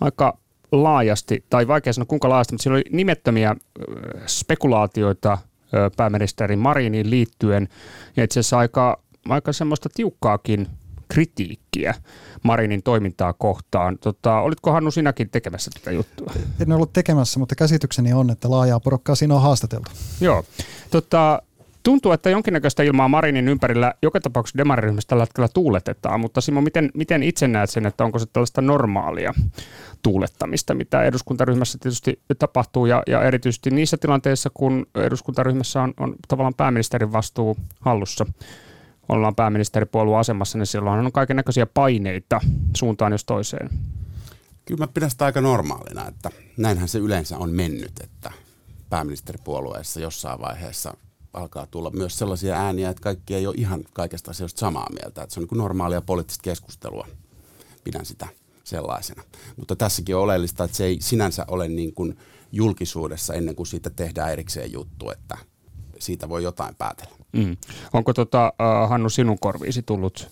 aika 0.00 0.38
laajasti, 0.72 1.44
tai 1.50 1.68
vaikea 1.68 1.92
sanoa 1.92 2.06
kuinka 2.06 2.28
laajasti, 2.28 2.54
mutta 2.54 2.62
siinä 2.62 2.74
oli 2.74 2.84
nimettömiä 2.90 3.50
ö, 3.50 3.84
spekulaatioita 4.26 5.38
ö, 5.74 5.90
pääministeri 5.96 6.56
Mariniin 6.56 7.10
liittyen, 7.10 7.68
ja 8.16 8.24
itse 8.24 8.40
asiassa 8.40 8.58
aika, 8.58 9.00
aika 9.28 9.52
semmoista 9.52 9.88
tiukkaakin 9.94 10.66
kritiikkiä 11.12 11.94
Marinin 12.42 12.82
toimintaa 12.82 13.32
kohtaan. 13.32 13.98
Tota, 13.98 14.40
olitko 14.40 14.72
Hannu 14.72 14.90
sinäkin 14.90 15.30
tekemässä 15.30 15.70
tätä 15.74 15.90
juttua? 15.90 16.32
En 16.60 16.72
ollut 16.72 16.92
tekemässä, 16.92 17.38
mutta 17.38 17.54
käsitykseni 17.54 18.12
on, 18.12 18.30
että 18.30 18.50
laajaa 18.50 18.80
porukkaa 18.80 19.14
siinä 19.14 19.34
on 19.34 19.42
haastateltu. 19.42 19.90
Joo. 20.20 20.44
Tota, 20.90 21.42
tuntuu, 21.82 22.12
että 22.12 22.30
jonkinnäköistä 22.30 22.82
ilmaa 22.82 23.08
Marinin 23.08 23.48
ympärillä 23.48 23.94
joka 24.02 24.20
tapauksessa 24.20 24.58
demariryhmästä 24.58 25.08
tällä 25.08 25.22
hetkellä 25.22 25.48
tuuletetaan, 25.54 26.20
mutta 26.20 26.40
Simo, 26.40 26.60
miten, 26.60 26.90
miten 26.94 27.22
itse 27.22 27.48
näet 27.48 27.70
sen, 27.70 27.86
että 27.86 28.04
onko 28.04 28.18
se 28.18 28.26
tällaista 28.32 28.62
normaalia 28.62 29.34
tuulettamista, 30.02 30.74
mitä 30.74 31.02
eduskuntaryhmässä 31.02 31.78
tietysti 31.78 32.20
tapahtuu 32.38 32.86
ja, 32.86 33.02
ja 33.06 33.22
erityisesti 33.22 33.70
niissä 33.70 33.96
tilanteissa, 33.96 34.50
kun 34.54 34.86
eduskuntaryhmässä 34.94 35.82
on, 35.82 35.94
on 36.00 36.14
tavallaan 36.28 36.54
pääministerin 36.54 37.12
vastuu 37.12 37.56
hallussa 37.80 38.26
ollaan 39.08 39.34
pääministeripuolueen 39.34 40.20
asemassa, 40.20 40.58
niin 40.58 40.66
silloin 40.66 41.06
on 41.06 41.12
kaiken 41.12 41.36
näköisiä 41.36 41.66
paineita 41.66 42.40
suuntaan 42.76 43.12
jos 43.12 43.24
toiseen. 43.24 43.70
Kyllä 44.64 44.82
mä 44.82 44.92
pidän 44.94 45.10
sitä 45.10 45.24
aika 45.24 45.40
normaalina, 45.40 46.08
että 46.08 46.30
näinhän 46.56 46.88
se 46.88 46.98
yleensä 46.98 47.38
on 47.38 47.50
mennyt, 47.50 47.92
että 48.00 48.32
pääministeripuolueessa 48.90 50.00
jossain 50.00 50.40
vaiheessa 50.40 50.96
alkaa 51.32 51.66
tulla 51.66 51.90
myös 51.90 52.18
sellaisia 52.18 52.56
ääniä, 52.56 52.90
että 52.90 53.02
kaikki 53.02 53.34
ei 53.34 53.46
ole 53.46 53.54
ihan 53.58 53.84
kaikesta 53.92 54.30
asioista 54.30 54.60
samaa 54.60 54.86
mieltä. 55.00 55.22
Että 55.22 55.34
se 55.34 55.40
on 55.40 55.46
niin 55.50 55.58
normaalia 55.58 56.00
poliittista 56.00 56.42
keskustelua. 56.42 57.06
Pidän 57.84 58.06
sitä 58.06 58.28
sellaisena. 58.64 59.22
Mutta 59.56 59.76
tässäkin 59.76 60.16
on 60.16 60.22
oleellista, 60.22 60.64
että 60.64 60.76
se 60.76 60.84
ei 60.84 60.98
sinänsä 61.00 61.44
ole 61.48 61.68
niin 61.68 61.94
kuin 61.94 62.18
julkisuudessa 62.52 63.34
ennen 63.34 63.56
kuin 63.56 63.66
siitä 63.66 63.90
tehdään 63.90 64.32
erikseen 64.32 64.72
juttu, 64.72 65.10
että 65.10 65.38
siitä 65.98 66.28
voi 66.28 66.42
jotain 66.42 66.74
päätellä. 66.74 67.21
Mm. 67.32 67.56
Onko 67.92 68.12
tota, 68.12 68.52
uh, 68.84 68.90
Hannu 68.90 69.08
sinun 69.08 69.38
korviisi 69.38 69.82
tullut 69.82 70.30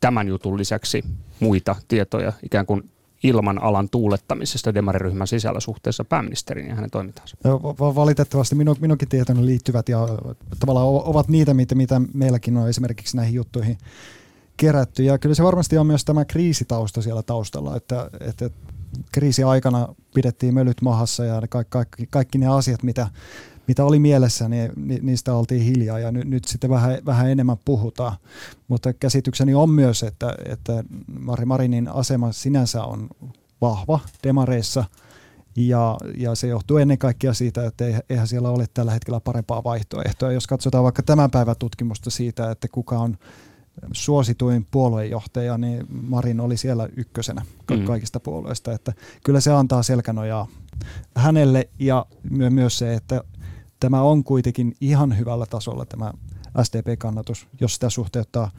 tämän 0.00 0.28
jutun 0.28 0.58
lisäksi 0.58 1.04
muita 1.40 1.76
tietoja 1.88 2.32
ikään 2.42 2.66
kuin 2.66 2.90
ilman 3.22 3.62
alan 3.62 3.88
tuulettamisesta 3.88 4.74
demariryhmän 4.74 5.26
sisällä 5.26 5.60
suhteessa 5.60 6.04
pääministeriin 6.04 6.68
ja 6.68 6.74
hänen 6.74 6.90
toimintaansa? 6.90 7.36
Valitettavasti 7.78 8.54
minun, 8.54 8.76
minunkin 8.80 9.08
tietoni 9.08 9.46
liittyvät 9.46 9.88
ja 9.88 10.08
tavallaan 10.60 10.86
ovat 10.86 11.28
niitä, 11.28 11.54
mitä, 11.54 11.74
mitä 11.74 12.00
meilläkin 12.14 12.56
on 12.56 12.68
esimerkiksi 12.68 13.16
näihin 13.16 13.34
juttuihin 13.34 13.78
kerätty. 14.56 15.02
Ja 15.02 15.18
kyllä 15.18 15.34
se 15.34 15.44
varmasti 15.44 15.78
on 15.78 15.86
myös 15.86 16.04
tämä 16.04 16.24
kriisitausta 16.24 17.02
siellä 17.02 17.22
taustalla, 17.22 17.76
että, 17.76 18.10
että 18.20 18.50
kriisiaikana 19.12 19.88
pidettiin 20.14 20.54
mölyt 20.54 20.82
mahassa 20.82 21.24
ja 21.24 21.42
kaikki, 21.48 21.70
kaikki, 21.70 22.06
kaikki 22.10 22.38
ne 22.38 22.46
asiat, 22.46 22.82
mitä 22.82 23.08
mitä 23.68 23.84
oli 23.84 23.98
mielessä, 23.98 24.48
niin 24.48 24.72
niistä 25.02 25.34
oltiin 25.34 25.62
hiljaa 25.62 25.98
ja 25.98 26.12
nyt, 26.12 26.28
nyt 26.28 26.44
sitten 26.44 26.70
vähän, 26.70 26.98
vähän 27.06 27.30
enemmän 27.30 27.56
puhutaan. 27.64 28.16
Mutta 28.68 28.92
käsitykseni 28.92 29.54
on 29.54 29.70
myös, 29.70 30.02
että, 30.02 30.34
että 30.44 30.84
Mari 31.20 31.44
Marinin 31.44 31.88
asema 31.88 32.32
sinänsä 32.32 32.84
on 32.84 33.08
vahva 33.60 34.00
demareissa 34.24 34.84
ja, 35.56 35.96
ja 36.16 36.34
se 36.34 36.46
johtuu 36.46 36.76
ennen 36.76 36.98
kaikkea 36.98 37.34
siitä, 37.34 37.66
että 37.66 37.84
eihän 38.10 38.28
siellä 38.28 38.50
ole 38.50 38.66
tällä 38.74 38.92
hetkellä 38.92 39.20
parempaa 39.20 39.64
vaihtoehtoa. 39.64 40.32
Jos 40.32 40.46
katsotaan 40.46 40.84
vaikka 40.84 41.02
tämän 41.02 41.30
päivän 41.30 41.56
tutkimusta 41.58 42.10
siitä, 42.10 42.50
että 42.50 42.68
kuka 42.68 42.98
on 42.98 43.18
suosituin 43.92 44.66
puoluejohtaja, 44.70 45.58
niin 45.58 45.86
Marin 45.88 46.40
oli 46.40 46.56
siellä 46.56 46.88
ykkösenä 46.96 47.42
mm. 47.70 47.84
kaikista 47.84 48.20
puolueista. 48.20 48.72
Että 48.72 48.92
kyllä 49.24 49.40
se 49.40 49.52
antaa 49.52 49.82
selkänojaa 49.82 50.46
hänelle 51.14 51.68
ja 51.78 52.06
myös 52.30 52.78
se, 52.78 52.94
että 52.94 53.24
tämä 53.80 54.02
on 54.02 54.24
kuitenkin 54.24 54.74
ihan 54.80 55.18
hyvällä 55.18 55.46
tasolla 55.46 55.84
tämä 55.84 56.12
SDP-kannatus, 56.62 57.46
jos 57.60 57.74
sitä 57.74 57.90
suhteuttaa 57.90 58.50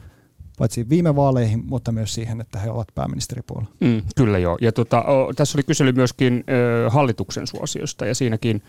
paitsi 0.58 0.88
viime 0.88 1.16
vaaleihin, 1.16 1.64
mutta 1.66 1.92
myös 1.92 2.14
siihen, 2.14 2.40
että 2.40 2.58
he 2.58 2.70
ovat 2.70 2.88
pääministeripuolella. 2.94 3.70
Mm, 3.80 4.02
kyllä 4.16 4.38
joo. 4.38 4.58
Ja 4.60 4.72
tota, 4.72 5.02
o, 5.02 5.32
tässä 5.36 5.58
oli 5.58 5.62
kysely 5.62 5.92
myöskin 5.92 6.44
ö, 6.50 6.90
hallituksen 6.90 7.46
suosiosta 7.46 8.06
ja 8.06 8.14
siinäkin 8.14 8.62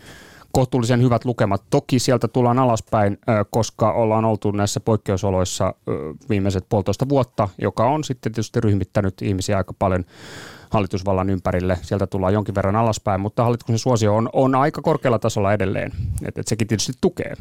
kohtuullisen 0.52 1.02
hyvät 1.02 1.24
lukemat. 1.24 1.62
Toki 1.70 1.98
sieltä 1.98 2.28
tullaan 2.28 2.58
alaspäin, 2.58 3.18
ö, 3.28 3.44
koska 3.50 3.92
ollaan 3.92 4.24
oltu 4.24 4.50
näissä 4.50 4.80
poikkeusoloissa 4.80 5.74
ö, 5.88 5.92
viimeiset 6.28 6.66
puolitoista 6.68 7.08
vuotta, 7.08 7.48
joka 7.58 7.90
on 7.90 8.04
sitten 8.04 8.32
tietysti 8.32 8.60
ryhmittänyt 8.60 9.22
ihmisiä 9.22 9.56
aika 9.56 9.74
paljon 9.78 10.04
hallitusvallan 10.70 11.30
ympärille. 11.30 11.78
Sieltä 11.82 12.06
tullaan 12.06 12.32
jonkin 12.32 12.54
verran 12.54 12.76
alaspäin, 12.76 13.20
mutta 13.20 13.42
hallituksen 13.42 13.78
suosio 13.78 14.16
on, 14.16 14.30
on 14.32 14.54
aika 14.54 14.82
korkealla 14.82 15.18
tasolla 15.18 15.52
edelleen. 15.52 15.92
Et, 16.22 16.38
et 16.38 16.48
sekin 16.48 16.68
tietysti 16.68 16.92
tukee 17.00 17.34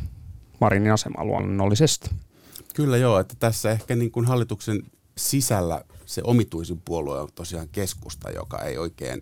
Marinin 0.62 0.94
asemaa 0.94 1.26
luonnollisesti. 1.26 2.10
Kyllä 2.74 2.98
joo, 2.98 3.20
että 3.20 3.36
tässä 3.40 3.72
ehkä 3.72 3.96
niin 3.96 4.12
kuin 4.12 4.26
hallituksen 4.26 4.84
sisällä 5.18 5.82
se 6.06 6.22
omituisin 6.24 6.82
puolue 6.86 7.20
on 7.20 7.30
tosiaan 7.36 7.68
keskusta, 7.72 8.32
joka 8.32 8.58
ei 8.58 8.78
oikein 8.78 9.22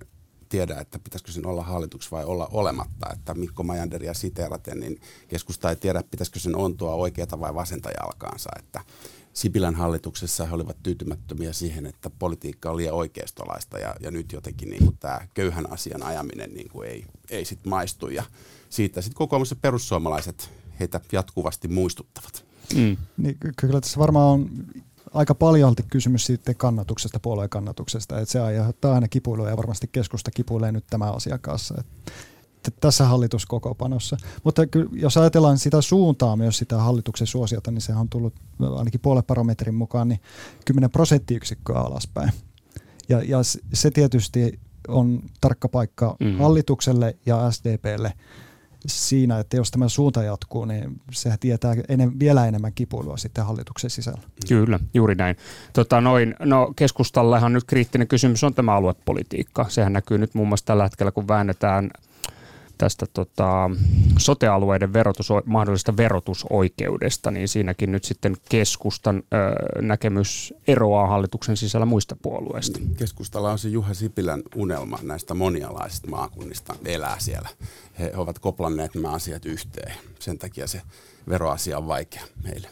tiedä, 0.50 0.78
että 0.80 1.00
pitäisikö 1.00 1.32
sen 1.32 1.46
olla 1.46 1.64
hallituksessa 1.64 2.16
vai 2.16 2.26
olla 2.26 2.48
olematta. 2.52 3.10
Että 3.14 3.34
Mikko 3.34 3.64
Majanderia 3.64 4.14
siteeraten, 4.14 4.80
niin 4.80 5.02
keskusta 5.28 5.70
ei 5.70 5.76
tiedä, 5.76 6.04
pitäisikö 6.12 6.40
sen 6.40 6.56
ontua 6.56 6.94
oikeata 6.94 7.40
vai 7.40 7.56
vasenta 7.56 7.90
jalkaansa. 8.02 8.50
Että 8.60 8.82
Sipilän 9.38 9.76
hallituksessa 9.76 10.46
he 10.46 10.56
olivat 10.56 10.78
tyytymättömiä 10.84 11.54
siihen, 11.54 11.86
että 11.86 12.10
politiikka 12.10 12.78
liian 12.78 12.96
oikeistolaista 12.96 13.80
ja, 13.80 13.96
ja 14.00 14.12
nyt 14.12 14.32
jotenkin 14.32 14.70
niin 14.70 14.84
kuin 14.84 14.98
tämä 14.98 15.28
köyhän 15.34 15.72
asian 15.72 16.04
ajaminen 16.04 16.54
niin 16.54 16.70
kuin 16.70 16.90
ei, 16.90 17.06
ei 17.30 17.46
sit 17.46 17.66
maistu 17.66 18.08
ja 18.08 18.24
siitä 18.70 19.02
sitten 19.02 19.18
kokoomus 19.18 19.50
ja 19.50 19.56
perussuomalaiset 19.62 20.50
heitä 20.80 21.02
jatkuvasti 21.12 21.68
muistuttavat. 21.68 22.46
Mm. 22.76 22.98
Niin, 23.18 23.38
kyllä 23.58 23.82
tässä 23.82 24.00
varmaan 24.00 24.28
on 24.28 24.50
aika 25.14 25.36
paljon 25.36 25.76
kysymys 25.92 26.26
sitten 26.26 26.56
kannatuksesta, 26.56 27.20
puolueen 27.20 27.50
kannatuksesta, 27.50 28.20
että 28.20 28.32
se 28.32 28.40
aiheuttaa 28.40 28.94
aina 28.94 29.08
kipuilua 29.08 29.50
ja 29.50 29.58
varmasti 29.58 29.90
keskusta 29.92 30.32
kipuilee 30.32 30.72
nyt 30.72 30.86
tämä 30.90 31.12
asiakassa. 31.12 31.76
Että 31.80 32.12
tässä 32.72 33.06
hallituskokopanossa. 33.06 34.18
Mutta 34.44 34.62
jos 34.92 35.18
ajatellaan 35.18 35.58
sitä 35.58 35.82
suuntaa 35.82 36.36
myös 36.36 36.58
sitä 36.58 36.78
hallituksen 36.78 37.28
suosiota, 37.28 37.72
niin 37.72 37.82
se 37.82 37.96
on 37.96 38.10
tullut 38.10 38.34
ainakin 38.78 39.00
puoleparometrin 39.00 39.76
mukaan 39.76 40.08
niin 40.08 40.20
10 40.66 40.92
prosenttiyksikköä 40.92 41.80
alaspäin. 41.80 42.32
Ja, 43.10 43.24
ja 43.24 43.38
se 43.74 43.92
tietysti 43.92 44.60
on 44.88 45.22
tarkka 45.42 45.70
paikka 45.70 46.16
mm. 46.20 46.38
hallitukselle 46.38 47.18
ja 47.26 47.52
SDPlle 47.52 48.14
siinä, 48.86 49.40
että 49.40 49.58
jos 49.58 49.72
tämä 49.72 49.90
suunta 49.90 50.24
jatkuu, 50.24 50.66
niin 50.66 51.02
se 51.12 51.34
tietää 51.40 51.76
enem, 51.90 52.12
vielä 52.20 52.48
enemmän 52.48 52.74
kipuilua 52.74 53.18
sitten 53.18 53.46
hallituksen 53.46 53.90
sisällä. 53.90 54.22
Kyllä, 54.48 54.80
juuri 54.94 55.16
näin. 55.16 55.36
Tota 55.74 56.02
noin, 56.02 56.36
no 56.40 56.74
keskustallehan 56.76 57.54
nyt 57.54 57.64
kriittinen 57.64 58.08
kysymys 58.08 58.44
on 58.44 58.54
tämä 58.54 58.76
aluepolitiikka. 58.76 59.66
Sehän 59.70 59.94
näkyy 59.94 60.18
nyt 60.18 60.36
muun 60.36 60.48
muassa 60.48 60.66
tällä 60.66 60.84
hetkellä, 60.84 61.12
kun 61.12 61.28
väännetään 61.28 61.92
tästä 62.78 63.06
tota, 63.14 63.70
sotealueiden 64.18 64.94
verotus, 64.94 65.30
mahdollisesta 65.46 65.98
verotusoikeudesta, 65.98 67.32
niin 67.32 67.48
siinäkin 67.48 67.92
nyt 67.92 68.04
sitten 68.04 68.36
keskustan 68.50 69.18
ö, 69.18 69.82
näkemys 69.82 70.54
eroaa 70.68 71.08
hallituksen 71.08 71.58
sisällä 71.58 71.86
muista 71.86 72.16
puolueista. 72.22 72.80
Keskustalla 72.98 73.52
on 73.52 73.60
se 73.60 73.70
Juha 73.70 73.94
Sipilän 73.94 74.42
unelma 74.56 75.00
näistä 75.02 75.34
monialaisista 75.34 76.10
maakunnista 76.10 76.76
elää 76.86 77.16
siellä. 77.20 77.50
He 78.00 78.12
ovat 78.16 78.40
koplanneet 78.40 78.96
nämä 78.96 79.12
asiat 79.12 79.46
yhteen. 79.46 79.94
Sen 80.20 80.38
takia 80.38 80.68
se 80.68 80.82
veroasia 81.30 81.78
on 81.78 81.88
vaikea 81.88 82.24
meille. 82.44 82.68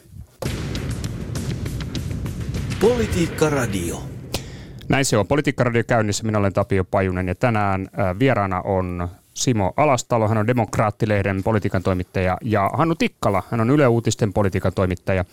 Politiikka 2.82 3.50
Radio. 3.50 4.04
Näin 4.90 5.06
se 5.06 5.18
on. 5.18 5.28
Politiikkaradio 5.28 5.84
käynnissä. 5.84 6.24
Minä 6.24 6.38
olen 6.38 6.54
Tapio 6.54 6.84
Pajunen 6.84 7.28
ja 7.28 7.36
tänään 7.36 7.88
vieraana 8.20 8.62
on 8.62 9.10
Simo 9.36 9.74
Alastalo. 9.78 10.28
Hän 10.28 10.38
on 10.38 10.48
Demokraattilehden 10.48 11.44
politiikan 11.44 11.84
toimittaja 11.84 12.38
ja 12.44 12.70
Hannu 12.74 12.96
Tikkala. 12.96 13.44
Hän 13.52 13.62
on 13.62 13.70
Yle 13.70 13.88
Uutisten 13.88 14.34
politiikan 14.34 14.74
toimittaja. 14.74 15.26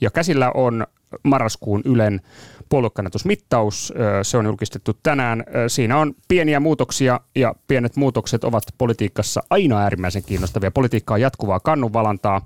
Ja 0.00 0.10
käsillä 0.10 0.50
on 0.54 0.86
marraskuun 1.22 1.82
Ylen 1.84 2.20
puoluekannatusmittaus. 2.68 3.92
Se 4.22 4.36
on 4.36 4.44
julkistettu 4.44 4.92
tänään. 5.02 5.44
Siinä 5.68 5.98
on 5.98 6.14
pieniä 6.28 6.60
muutoksia 6.60 7.20
ja 7.34 7.54
pienet 7.68 7.96
muutokset 7.96 8.44
ovat 8.44 8.64
politiikassa 8.78 9.42
aina 9.50 9.78
äärimmäisen 9.78 10.22
kiinnostavia. 10.22 10.70
Politiikka 10.70 11.14
on 11.14 11.20
jatkuvaa 11.20 11.60
kannunvalantaa. 11.60 12.42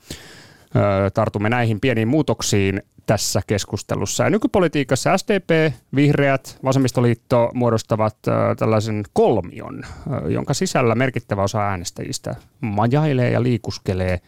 Tartumme 1.15 1.49
näihin 1.49 1.81
pieniin 1.81 2.09
muutoksiin 2.09 2.83
tässä 3.09 3.41
keskustelussa. 3.47 4.25
Ja 4.25 4.31
nykypolitiikassa 4.31 5.19
SDP, 5.19 5.73
Vihreät, 5.95 6.59
Vasemmistoliitto 6.65 7.50
muodostavat 7.55 8.17
tällaisen 8.59 9.05
kolmion, 9.12 9.83
jonka 10.29 10.55
sisällä 10.55 10.95
merkittävä 10.95 11.43
osa 11.43 11.61
äänestäjistä 11.61 12.35
majailee 12.61 13.31
ja 13.31 13.43
liikuskelee 13.43 14.21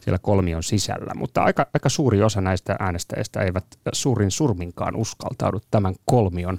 siellä 0.00 0.18
kolmion 0.18 0.62
sisällä. 0.62 1.14
Mutta 1.14 1.42
aika, 1.42 1.66
aika 1.74 1.88
suuri 1.88 2.22
osa 2.22 2.40
näistä 2.40 2.76
äänestäjistä 2.78 3.40
eivät 3.40 3.64
suurin 3.92 4.30
surminkaan 4.30 4.96
uskaltaudu 4.96 5.60
tämän 5.70 5.94
kolmion 6.04 6.58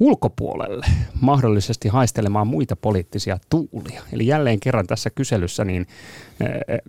ulkopuolelle 0.00 0.86
mahdollisesti 1.20 1.88
haistelemaan 1.88 2.46
muita 2.46 2.76
poliittisia 2.76 3.38
tuulia. 3.50 4.02
Eli 4.12 4.26
jälleen 4.26 4.60
kerran 4.60 4.86
tässä 4.86 5.10
kyselyssä 5.10 5.64
niin 5.64 5.86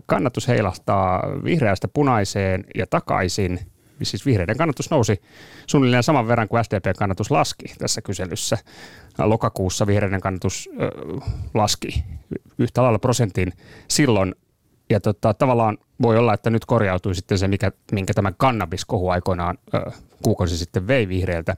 kannatus 0.06 0.48
heilahtaa 0.48 1.24
vihreästä 1.44 1.88
punaiseen 1.88 2.64
ja 2.76 2.88
takaisin 2.88 3.60
siis 4.06 4.26
vihreiden 4.26 4.58
kannatus 4.58 4.92
nousi 4.92 5.22
suunnilleen 5.68 6.04
saman 6.04 6.28
verran 6.28 6.48
kuin 6.48 6.64
SDP-kannatus 6.64 7.32
laski 7.32 7.66
tässä 7.78 8.02
kyselyssä. 8.02 8.58
Lokakuussa 9.18 9.88
vihreiden 9.88 10.22
kannatus 10.22 10.70
ö, 10.82 10.90
laski 11.54 12.04
yhtä 12.58 12.84
lailla 12.84 13.00
prosentin 13.00 13.54
silloin. 13.88 14.36
Ja 14.90 15.00
tota, 15.00 15.34
tavallaan 15.34 15.78
voi 16.02 16.18
olla, 16.18 16.34
että 16.34 16.50
nyt 16.50 16.66
korjautui 16.66 17.16
sitten 17.16 17.38
se, 17.38 17.48
mikä, 17.48 17.72
minkä 17.92 18.14
tämä 18.14 18.32
kannabiskohu 18.38 19.10
aikoinaan 19.10 19.58
ö, 19.74 19.92
kuukausi 20.24 20.58
sitten 20.58 20.88
vei 20.88 21.08
vihreiltä. 21.08 21.56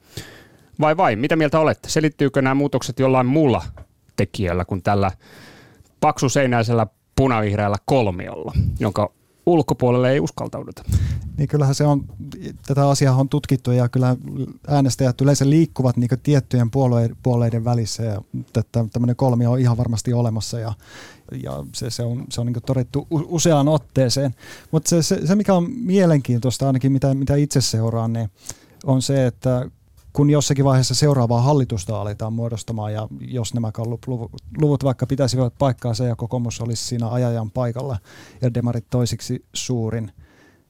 Vai 0.79 0.97
vai, 0.97 1.15
mitä 1.15 1.35
mieltä 1.35 1.59
olette? 1.59 1.89
Selittyykö 1.89 2.41
nämä 2.41 2.55
muutokset 2.55 2.99
jollain 2.99 3.27
muulla 3.27 3.63
tekijällä 4.15 4.65
kuin 4.65 4.83
tällä 4.83 5.11
paksuseinäisellä 5.99 6.87
punavihreällä 7.15 7.77
kolmiolla, 7.85 8.53
jonka 8.79 9.13
ulkopuolelle 9.45 10.11
ei 10.11 10.19
uskaltauduta. 10.19 10.83
Niin 11.37 11.47
kyllähän 11.47 11.75
se 11.75 11.85
on, 11.85 12.05
tätä 12.67 12.89
asiaa 12.89 13.15
on 13.15 13.29
tutkittu 13.29 13.71
ja 13.71 13.89
kyllä 13.89 14.15
äänestäjät 14.67 15.21
yleensä 15.21 15.49
liikkuvat 15.49 15.97
niin 15.97 16.09
tiettyjen 16.23 16.71
puolueiden, 16.71 17.17
puolueiden 17.23 17.65
välissä 17.65 18.03
ja 18.03 18.21
tämmöinen 18.91 19.15
kolmio 19.15 19.51
on 19.51 19.59
ihan 19.59 19.77
varmasti 19.77 20.13
olemassa 20.13 20.59
ja, 20.59 20.73
ja 21.43 21.63
se, 21.73 21.89
se 21.89 22.03
on, 22.03 22.25
se 22.29 22.41
on 22.41 22.47
niin 22.47 22.63
todettu 22.65 23.07
useaan 23.09 23.67
otteeseen. 23.67 24.35
Mutta 24.71 24.89
se, 24.89 25.03
se, 25.03 25.27
se, 25.27 25.35
mikä 25.35 25.53
on 25.53 25.71
mielenkiintoista 25.71 26.67
ainakin 26.67 26.91
mitä, 26.91 27.13
mitä 27.13 27.35
itse 27.35 27.61
seuraan, 27.61 28.13
niin 28.13 28.29
on 28.83 29.01
se, 29.01 29.27
että 29.27 29.69
kun 30.13 30.29
jossakin 30.29 30.65
vaiheessa 30.65 30.95
seuraavaa 30.95 31.41
hallitusta 31.41 32.01
aletaan 32.01 32.33
muodostamaan 32.33 32.93
ja 32.93 33.07
jos 33.19 33.53
nämä 33.53 33.71
luvut 34.61 34.83
vaikka 34.83 35.07
pitäisivät 35.07 35.53
paikkaansa 35.57 36.05
ja 36.05 36.15
kokoomus 36.15 36.61
olisi 36.61 36.85
siinä 36.85 37.09
ajajan 37.09 37.51
paikalla 37.51 37.97
ja 38.41 38.53
demarit 38.53 38.85
toisiksi 38.89 39.45
suurin, 39.53 40.11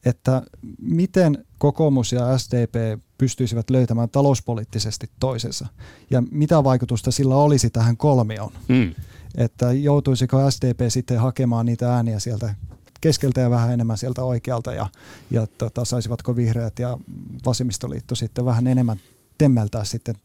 että 0.06 0.42
miten 0.82 1.46
kokoomus 1.58 2.12
ja 2.12 2.38
SDP 2.38 3.02
pystyisivät 3.18 3.70
löytämään 3.70 4.10
talouspoliittisesti 4.10 5.10
toisensa 5.20 5.68
ja 6.12 6.24
mitä 6.32 6.64
vaikutusta 6.64 7.12
sillä 7.12 7.36
olisi 7.36 7.70
tähän 7.70 7.98
kolmioon. 7.98 8.52
Mm. 8.68 8.96
Että 9.38 9.72
joutuisiko 9.72 10.52
SDP 10.52 10.80
sitten 10.90 11.20
hakemaan 11.20 11.66
niitä 11.66 11.96
ääniä 11.96 12.20
sieltä 12.20 12.56
keskeltä 13.02 13.42
ja 13.42 13.50
vähän 13.50 13.74
enemmän 13.74 13.98
sieltä 13.98 14.24
oikealta 14.24 14.74
ja, 14.74 14.88
ja 15.32 15.48
tota, 15.58 15.86
saisivatko 15.86 16.36
vihreät 16.36 16.80
ja 16.80 16.98
vasemmistoliitto 17.46 18.16
sitten 18.16 18.46
vähän 18.46 18.68
enemmän 18.68 19.00
temmeltää 19.42 19.84
sitten 19.84 20.16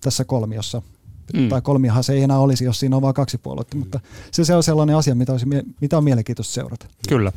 tässä 0.00 0.24
kolmiossa. 0.24 0.82
Mm. 1.34 1.48
Tai 1.48 1.62
kolmiahan 1.62 2.04
se 2.04 2.12
ei 2.12 2.22
enää 2.22 2.38
olisi, 2.38 2.64
jos 2.64 2.80
siinä 2.80 2.96
on 2.96 3.02
vain 3.02 3.14
kaksi 3.14 3.38
puoluetta, 3.38 3.76
mutta 3.76 4.00
se, 4.30 4.44
se 4.44 4.54
on 4.54 4.62
sellainen 4.62 4.96
asia, 4.96 5.14
mitä, 5.14 5.32
olisi, 5.32 5.46
mitä 5.80 5.98
on 5.98 6.04
mielenkiintoista 6.04 6.54
seurata. 6.54 6.86
Kyllä. 7.08 7.32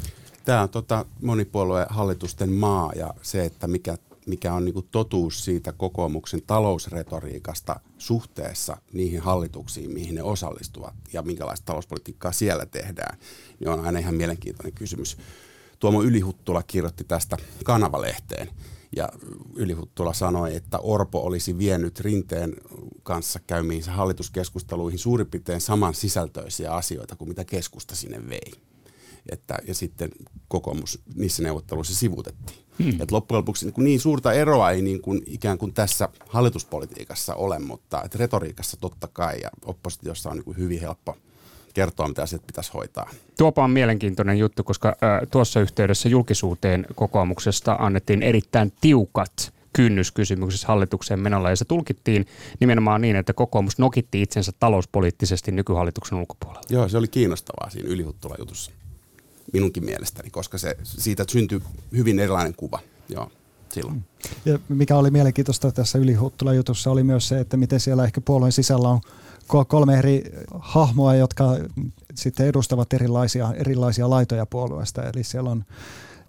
Tämä 0.46 0.62
on 0.62 0.70
tota 0.70 1.06
monipuolueen 1.22 1.88
hallitusten 1.90 2.52
maa 2.52 2.92
ja 2.96 3.14
se, 3.22 3.46
että 3.46 3.68
mikä, 3.68 3.98
mikä 4.26 4.54
on 4.54 4.66
niin 4.66 4.88
totuus 4.92 5.46
siitä 5.46 5.72
kokoomuksen 5.72 6.42
talousretoriikasta 6.48 7.80
suhteessa 7.98 8.78
niihin 8.94 9.22
hallituksiin, 9.22 9.92
mihin 9.92 10.16
ne 10.16 10.24
osallistuvat 10.24 10.94
ja 11.14 11.22
minkälaista 11.22 11.66
talouspolitiikkaa 11.66 12.32
siellä 12.32 12.66
tehdään, 12.66 13.18
niin 13.60 13.70
on 13.70 13.86
aina 13.86 14.00
ihan 14.00 14.16
mielenkiintoinen 14.16 14.74
kysymys. 14.74 15.18
Tuomo 15.80 16.04
Ylihuttula 16.04 16.64
kirjoitti 16.64 17.04
tästä 17.04 17.38
kanavalehteen 17.64 18.50
ja 18.96 19.10
Ylihuttula 19.56 20.14
sanoi, 20.14 20.56
että 20.56 20.80
Orpo 20.80 21.20
olisi 21.20 21.58
vienyt 21.58 22.00
Rinteen 22.00 22.54
kanssa 23.04 23.40
käymiinsä 23.48 23.92
hallituskeskusteluihin 23.92 25.00
suurin 25.00 25.28
piirtein 25.28 25.62
saman 25.62 25.94
sisältöisiä 25.94 26.72
asioita 26.72 27.16
kuin 27.16 27.28
mitä 27.30 27.46
keskusta 27.46 27.96
sinne 27.96 28.30
vei. 28.30 28.52
Että, 29.32 29.58
ja 29.68 29.74
sitten 29.74 30.10
kokoomus 30.48 31.02
niissä 31.16 31.44
neuvotteluissa 31.44 31.96
sivutettiin. 31.96 32.60
Hmm. 32.84 33.02
Et 33.02 33.12
loppujen 33.12 33.38
lopuksi 33.38 33.66
niin, 33.66 33.84
niin 33.84 34.00
suurta 34.00 34.34
eroa 34.34 34.72
ei 34.72 34.82
niin 34.82 35.02
kuin, 35.02 35.22
ikään 35.26 35.58
kuin 35.58 35.74
tässä 35.74 36.10
hallituspolitiikassa 36.28 37.36
ole, 37.36 37.60
mutta 37.60 38.04
et 38.04 38.16
retoriikassa 38.16 38.78
totta 38.78 39.08
kai 39.14 39.42
ja 39.42 39.50
oppositiossa 39.66 40.30
on 40.30 40.36
niin 40.36 40.46
kuin 40.46 40.58
hyvin 40.58 40.80
helppo– 40.80 41.18
kertoa, 41.74 42.08
mitä 42.08 42.22
asiat 42.22 42.48
pitäisi 42.48 42.72
hoitaa. 42.74 43.10
Tuopa 43.38 43.64
on 43.64 43.72
mielenkiintoinen 43.72 44.38
juttu, 44.38 44.64
koska 44.64 44.90
äh, 44.90 45.28
tuossa 45.32 45.60
yhteydessä 45.60 46.10
julkisuuteen 46.10 46.86
kokoomuksesta 46.96 47.76
annettiin 47.80 48.24
erittäin 48.24 48.74
tiukat 48.82 49.54
kynnyskysymyksessä 49.74 50.68
hallitukseen 50.68 51.20
menolla, 51.20 51.50
ja 51.50 51.56
se 51.56 51.66
tulkittiin 51.66 52.26
nimenomaan 52.60 53.02
niin, 53.02 53.16
että 53.16 53.34
kokoomus 53.34 53.80
nokitti 53.80 54.22
itsensä 54.22 54.52
talouspoliittisesti 54.60 55.52
nykyhallituksen 55.52 56.18
ulkopuolella. 56.18 56.62
Joo, 56.70 56.90
se 56.90 56.98
oli 56.98 57.08
kiinnostavaa 57.08 57.70
siinä 57.70 57.90
ylihuttula 57.90 58.36
jutussa 58.40 58.72
minunkin 59.54 59.86
mielestäni, 59.86 60.30
koska 60.30 60.58
se, 60.58 60.78
siitä 60.84 61.26
syntyi 61.32 61.62
hyvin 61.96 62.20
erilainen 62.20 62.54
kuva. 62.58 62.80
Joo 63.10 63.32
silloin. 63.74 64.04
Ja 64.46 64.60
mikä 64.70 64.96
oli 64.96 65.12
mielenkiintoista 65.12 65.72
tässä 65.72 66.00
ylihuttula 66.00 66.54
jutussa 66.54 66.92
oli 66.92 67.04
myös 67.04 67.28
se, 67.28 67.40
että 67.40 67.58
miten 67.58 67.80
siellä 67.80 68.04
ehkä 68.04 68.22
puolueen 68.22 68.52
sisällä 68.52 68.90
on 68.90 69.02
kolme 69.68 69.98
eri 69.98 70.24
hahmoa, 70.60 71.16
jotka 71.16 71.46
sitten 72.16 72.48
edustavat 72.48 72.94
erilaisia, 72.94 73.54
erilaisia 73.56 74.10
laitoja 74.10 74.46
puolueesta. 74.46 75.04
Eli 75.04 75.24
siellä 75.24 75.50
on 75.50 75.66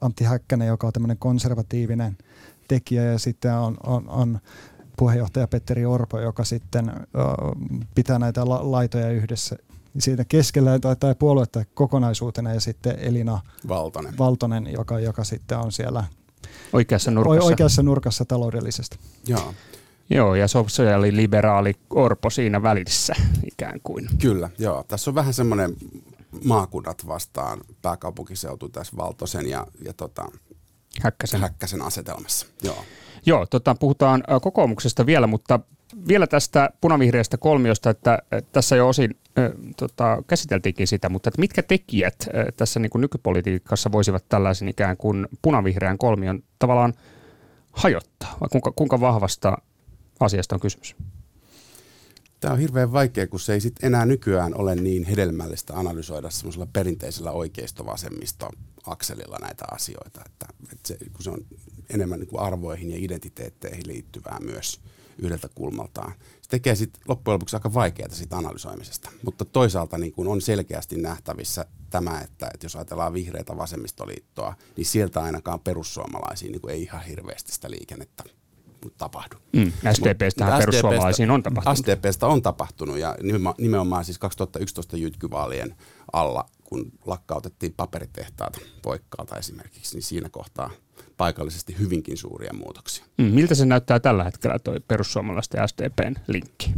Antti 0.01 0.25
Häkkänen, 0.25 0.69
joka 0.69 0.87
on 0.87 0.93
tämmöinen 0.93 1.19
konservatiivinen 1.19 2.17
tekijä 2.69 3.05
ja 3.05 3.19
sitten 3.19 3.55
on, 3.55 3.77
on, 3.87 4.09
on 4.09 4.39
puheenjohtaja 4.97 5.49
Petteri 5.49 5.85
Orpo, 5.85 6.21
joka 6.21 6.45
sitten 6.45 6.93
pitää 7.95 8.19
näitä 8.19 8.49
la- 8.49 8.71
laitoja 8.71 9.11
yhdessä 9.11 9.57
siitä 9.99 10.25
keskellä 10.25 10.79
tai, 10.79 10.97
tai 10.97 11.15
puoluetta 11.15 11.65
kokonaisuutena 11.75 12.55
ja 12.55 12.61
sitten 12.61 12.99
Elina 12.99 13.41
Valtonen, 13.69 14.19
Valtonen 14.19 14.73
joka, 14.73 14.99
joka 14.99 15.25
sitten 15.25 15.59
on 15.59 15.73
siellä 15.73 16.05
oikeassa 16.73 17.11
nurkassa, 17.11 17.45
oikeassa 17.45 17.83
nurkassa 17.83 18.25
taloudellisesti. 18.25 18.99
Joo. 19.27 19.55
Joo, 20.11 20.35
ja 20.35 20.49
sosiaaliliberaali 20.49 21.75
Orpo 21.91 22.31
siinä 22.31 22.63
välissä 22.63 23.15
ikään 23.53 23.81
kuin. 23.83 24.09
Kyllä, 24.21 24.51
joo. 24.59 24.85
Tässä 24.89 25.11
on 25.11 25.15
vähän 25.15 25.35
semmoinen 25.35 25.77
maakunnat 26.45 27.07
vastaan 27.07 27.61
pääkaupunkiseutu 27.83 28.69
tässä 28.69 28.97
Valtosen 28.97 29.49
ja, 29.49 29.67
ja 29.85 29.93
tota, 29.93 30.25
Häkkäsen. 31.03 31.41
Häkkäsen 31.41 31.83
asetelmassa. 31.83 32.47
Joo, 32.63 32.85
joo 33.27 33.47
tota, 33.47 33.75
puhutaan 33.75 34.25
kokoomuksesta 34.43 35.07
vielä, 35.07 35.27
mutta 35.27 35.61
vielä 36.09 36.27
tästä 36.27 36.71
punavihreästä 36.81 37.37
kolmiosta, 37.37 37.91
että 37.91 38.19
tässä 38.53 38.77
jo 38.77 38.89
osin 38.89 39.11
äh, 39.39 39.51
tota, 39.77 40.23
käsiteltiinkin 40.27 40.87
sitä, 40.87 41.09
mutta 41.09 41.29
että 41.29 41.41
mitkä 41.41 41.63
tekijät 41.63 42.17
äh, 42.23 42.45
tässä 42.57 42.81
niin 42.81 42.91
kuin 42.91 43.01
nykypolitiikassa 43.01 43.93
voisivat 43.93 44.25
tällaisen 44.29 44.69
ikään 44.69 44.97
kuin 44.97 45.29
punavihreän 45.43 45.99
kolmion 45.99 46.43
tavallaan 46.59 46.95
hajottaa, 47.73 48.37
vai 48.41 48.49
kuinka, 48.49 48.73
kuinka 48.73 49.01
vahvasta 49.01 49.59
asiasta 50.21 50.57
on 50.57 50.61
kysymys? 50.61 50.97
Tämä 52.41 52.55
on 52.55 52.61
hirveän 52.61 52.93
vaikea, 52.93 53.27
kun 53.27 53.41
se 53.41 53.53
ei 53.53 53.61
sit 53.61 53.85
enää 53.85 54.07
nykyään 54.07 54.55
ole 54.61 54.75
niin 54.75 55.05
hedelmällistä 55.05 55.79
analysoida 55.79 56.31
semmoisella 56.31 56.67
perinteisellä 56.73 57.31
oikeisto-vasemmisto 57.31 58.49
akselilla 58.87 59.39
näitä 59.41 59.65
asioita, 59.71 60.21
että, 60.27 60.47
että 60.73 60.89
se, 60.89 60.99
kun 61.13 61.23
se 61.23 61.31
on 61.31 61.47
enemmän 61.91 62.21
niin 62.21 62.29
kuin 62.29 62.41
arvoihin 62.41 62.91
ja 62.91 62.97
identiteetteihin 63.01 63.87
liittyvää 63.87 64.39
myös 64.41 64.81
yhdeltä 65.19 65.49
kulmaltaan. 65.55 66.13
Se 66.43 66.49
tekee 66.51 66.75
sitten 66.75 67.03
loppujen 67.09 67.35
lopuksi 67.35 67.57
aika 67.57 67.75
vaikeaa 67.75 68.09
siitä 68.09 68.37
analysoimisesta, 68.37 69.11
mutta 69.25 69.45
toisaalta 69.45 69.99
niin 69.99 70.13
kuin 70.13 70.29
on 70.29 70.41
selkeästi 70.41 70.97
nähtävissä 70.97 71.67
tämä, 71.91 72.21
että, 72.21 72.51
että 72.55 72.65
jos 72.65 72.77
ajatellaan 72.77 73.13
vihreitä 73.13 73.57
vasemmistoliittoa, 73.57 74.55
niin 74.77 74.87
sieltä 74.87 75.23
ainakaan 75.23 75.61
perussuomalaisiin 75.61 76.53
niin 76.53 76.71
ei 76.71 76.83
ihan 76.83 77.05
hirveästi 77.05 77.53
sitä 77.53 77.71
liikennettä 77.71 78.25
tapahdu. 78.99 79.37
Mm. 79.53 79.73
SDPstä 79.93 80.59
perussuomalaisiin 80.59 81.31
on 81.31 81.43
tapahtunut. 81.43 81.79
SDPstä 81.79 82.27
on 82.27 82.43
tapahtunut 82.43 82.99
ja 82.99 83.17
nimenomaan 83.59 84.05
siis 84.05 84.19
2011 84.19 84.97
jytkyvaalien 84.97 85.77
alla, 86.13 86.45
kun 86.65 86.93
lakkautettiin 87.07 87.75
paperitehtaat 87.77 88.61
Voikkaalta 88.85 89.37
esimerkiksi, 89.37 89.97
niin 89.97 90.03
siinä 90.03 90.29
kohtaa 90.29 90.71
paikallisesti 91.17 91.77
hyvinkin 91.79 92.17
suuria 92.17 92.53
muutoksia. 92.53 93.05
Mm. 93.19 93.25
Miltä 93.25 93.55
se 93.55 93.65
näyttää 93.65 94.01
tällä 94.01 94.25
hetkellä 94.25 94.59
tuo 94.59 94.75
perussuomalaisten 94.89 95.59
ja 95.59 95.67
SDPn 95.67 96.15
linkki? 96.27 96.75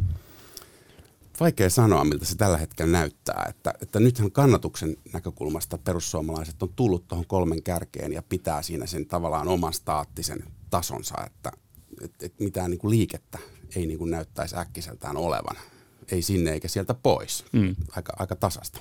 Vaikea 1.40 1.70
sanoa, 1.70 2.04
miltä 2.04 2.24
se 2.24 2.36
tällä 2.36 2.56
hetkellä 2.56 2.92
näyttää. 2.92 3.46
Että, 3.48 3.74
että 3.82 4.00
nythän 4.00 4.32
kannatuksen 4.32 4.96
näkökulmasta 5.12 5.78
perussuomalaiset 5.78 6.62
on 6.62 6.72
tullut 6.76 7.08
tuohon 7.08 7.26
kolmen 7.26 7.62
kärkeen 7.62 8.12
ja 8.12 8.22
pitää 8.22 8.62
siinä 8.62 8.86
sen 8.86 9.06
tavallaan 9.06 9.48
oman 9.48 9.72
staattisen 9.72 10.44
tasonsa, 10.70 11.14
että, 11.26 11.52
että, 12.00 12.26
että 12.26 12.44
mitään 12.44 12.70
niin 12.70 12.78
kuin 12.78 12.90
liikettä 12.90 13.38
ei 13.76 13.86
niin 13.86 13.98
kuin 13.98 14.10
näyttäisi 14.10 14.56
äkkiseltään 14.56 15.16
olevan. 15.16 15.56
Ei 16.12 16.22
sinne 16.22 16.50
eikä 16.50 16.68
sieltä 16.68 16.94
pois. 16.94 17.44
Mm. 17.52 17.76
Aika, 17.96 18.12
aika 18.18 18.36
tasasta. 18.36 18.80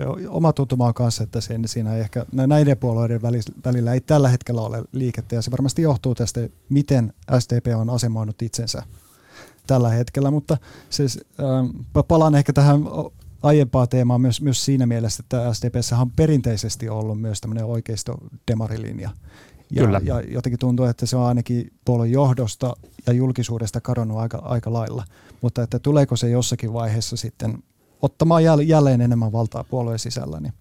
Joo, 0.00 0.18
oma 0.28 0.52
tuntuma 0.52 0.86
on 0.86 0.94
kanssa, 0.94 1.24
että 1.24 1.40
sen, 1.40 1.68
siinä 1.68 1.94
ei 1.94 2.00
ehkä 2.00 2.26
näiden 2.32 2.78
puolueiden 2.78 3.22
välillä 3.64 3.94
ei 3.94 4.00
tällä 4.00 4.28
hetkellä 4.28 4.60
ole 4.60 4.82
liikettä 4.92 5.34
ja 5.34 5.42
se 5.42 5.50
varmasti 5.50 5.82
johtuu 5.82 6.14
tästä, 6.14 6.48
miten 6.68 7.12
SDP 7.38 7.66
on 7.76 7.90
asemoinut 7.90 8.42
itsensä 8.42 8.82
tällä 9.66 9.90
hetkellä, 9.90 10.30
mutta 10.30 10.56
siis, 10.90 11.20
äh, 11.40 12.04
palaan 12.08 12.34
ehkä 12.34 12.52
tähän 12.52 12.80
aiempaa 13.42 13.86
teemaa 13.86 14.18
myös, 14.18 14.40
myös 14.40 14.64
siinä 14.64 14.86
mielessä, 14.86 15.22
että 15.22 15.54
SDPssä 15.54 15.98
on 15.98 16.10
perinteisesti 16.10 16.88
ollut 16.88 17.20
myös 17.20 17.40
tämmöinen 17.40 17.64
oikeisto-demarilinja. 17.64 19.10
Ja, 19.70 19.84
Kyllä. 19.84 20.00
ja 20.04 20.20
jotenkin 20.20 20.58
tuntuu, 20.58 20.86
että 20.86 21.06
se 21.06 21.16
on 21.16 21.26
ainakin 21.26 21.72
puolueen 21.84 22.12
johdosta 22.12 22.76
ja 23.06 23.12
julkisuudesta 23.12 23.80
kadonnut 23.80 24.18
aika, 24.18 24.38
aika 24.38 24.72
lailla. 24.72 25.04
Mutta 25.40 25.62
että 25.62 25.78
tuleeko 25.78 26.16
se 26.16 26.30
jossakin 26.30 26.72
vaiheessa 26.72 27.16
sitten 27.16 27.62
ottamaan 28.02 28.44
jälleen 28.68 29.00
enemmän 29.00 29.32
valtaa 29.32 29.64
puolueen 29.64 29.98
sisällä, 29.98 30.40
niin 30.40 30.52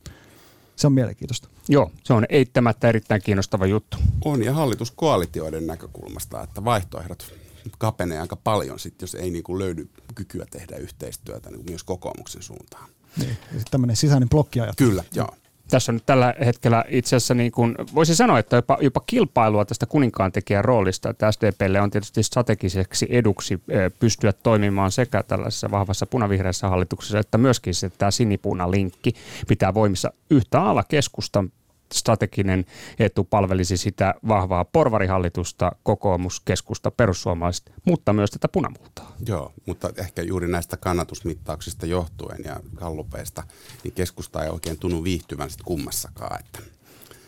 se 0.75 0.87
on 0.87 0.93
mielenkiintoista. 0.93 1.47
Joo, 1.69 1.91
se 2.03 2.13
on 2.13 2.25
eittämättä 2.29 2.89
erittäin 2.89 3.21
kiinnostava 3.21 3.65
juttu. 3.65 3.97
On 4.25 4.43
ja 4.43 4.53
hallituskoalitioiden 4.53 5.67
näkökulmasta, 5.67 6.41
että 6.41 6.65
vaihtoehdot 6.65 7.33
kapenee 7.77 8.19
aika 8.19 8.35
paljon, 8.35 8.79
sit, 8.79 9.01
jos 9.01 9.15
ei 9.15 9.31
niin 9.31 9.43
kuin 9.43 9.59
löydy 9.59 9.89
kykyä 10.15 10.45
tehdä 10.51 10.77
yhteistyötä 10.77 11.49
niin 11.49 11.59
kuin 11.59 11.71
myös 11.71 11.83
kokoomuksen 11.83 12.41
suuntaan. 12.41 12.89
Niin, 13.17 13.37
tämmöinen 13.71 13.95
sisäinen 13.95 14.29
blokkiajattelu. 14.29 14.89
Kyllä, 14.89 15.03
joo 15.13 15.29
tässä 15.67 15.91
on 15.91 15.95
nyt 15.95 16.05
tällä 16.05 16.33
hetkellä 16.45 16.85
itse 16.87 17.15
asiassa, 17.15 17.33
niin 17.33 17.51
kuin, 17.51 17.75
voisi 17.95 18.15
sanoa, 18.15 18.39
että 18.39 18.55
jopa, 18.55 18.77
jopa 18.81 19.01
kilpailua 19.07 19.65
tästä 19.65 19.85
kuninkaan 19.85 20.31
tekijän 20.31 20.65
roolista, 20.65 21.09
että 21.09 21.31
SDPlle 21.31 21.81
on 21.81 21.91
tietysti 21.91 22.23
strategiseksi 22.23 23.07
eduksi 23.09 23.61
pystyä 23.99 24.33
toimimaan 24.33 24.91
sekä 24.91 25.23
tällaisessa 25.23 25.71
vahvassa 25.71 26.05
punavihreässä 26.05 26.69
hallituksessa, 26.69 27.19
että 27.19 27.37
myöskin 27.37 27.73
se, 27.73 27.89
tämä 27.89 28.11
sinipuna-linkki 28.11 29.13
pitää 29.47 29.73
voimissa 29.73 30.13
yhtä 30.29 30.61
alla 30.61 30.83
keskustan 30.83 31.51
strateginen 31.93 32.65
etu 32.99 33.23
palvelisi 33.23 33.77
sitä 33.77 34.13
vahvaa 34.27 34.65
porvarihallitusta, 34.65 35.71
kokoomuskeskusta, 35.83 36.91
perussuomalaiset, 36.91 37.71
mutta 37.85 38.13
myös 38.13 38.31
tätä 38.31 38.47
punamultaa. 38.47 39.15
Joo, 39.27 39.53
mutta 39.65 39.89
ehkä 39.97 40.21
juuri 40.21 40.47
näistä 40.47 40.77
kannatusmittauksista 40.77 41.85
johtuen 41.85 42.39
ja 42.45 42.59
kallupeista, 42.75 43.43
niin 43.83 43.93
keskusta 43.93 44.43
ei 44.43 44.49
oikein 44.49 44.79
tunnu 44.79 45.03
viihtyvän 45.03 45.49
sitten 45.49 45.65
kummassakaan, 45.65 46.39
että 46.39 46.59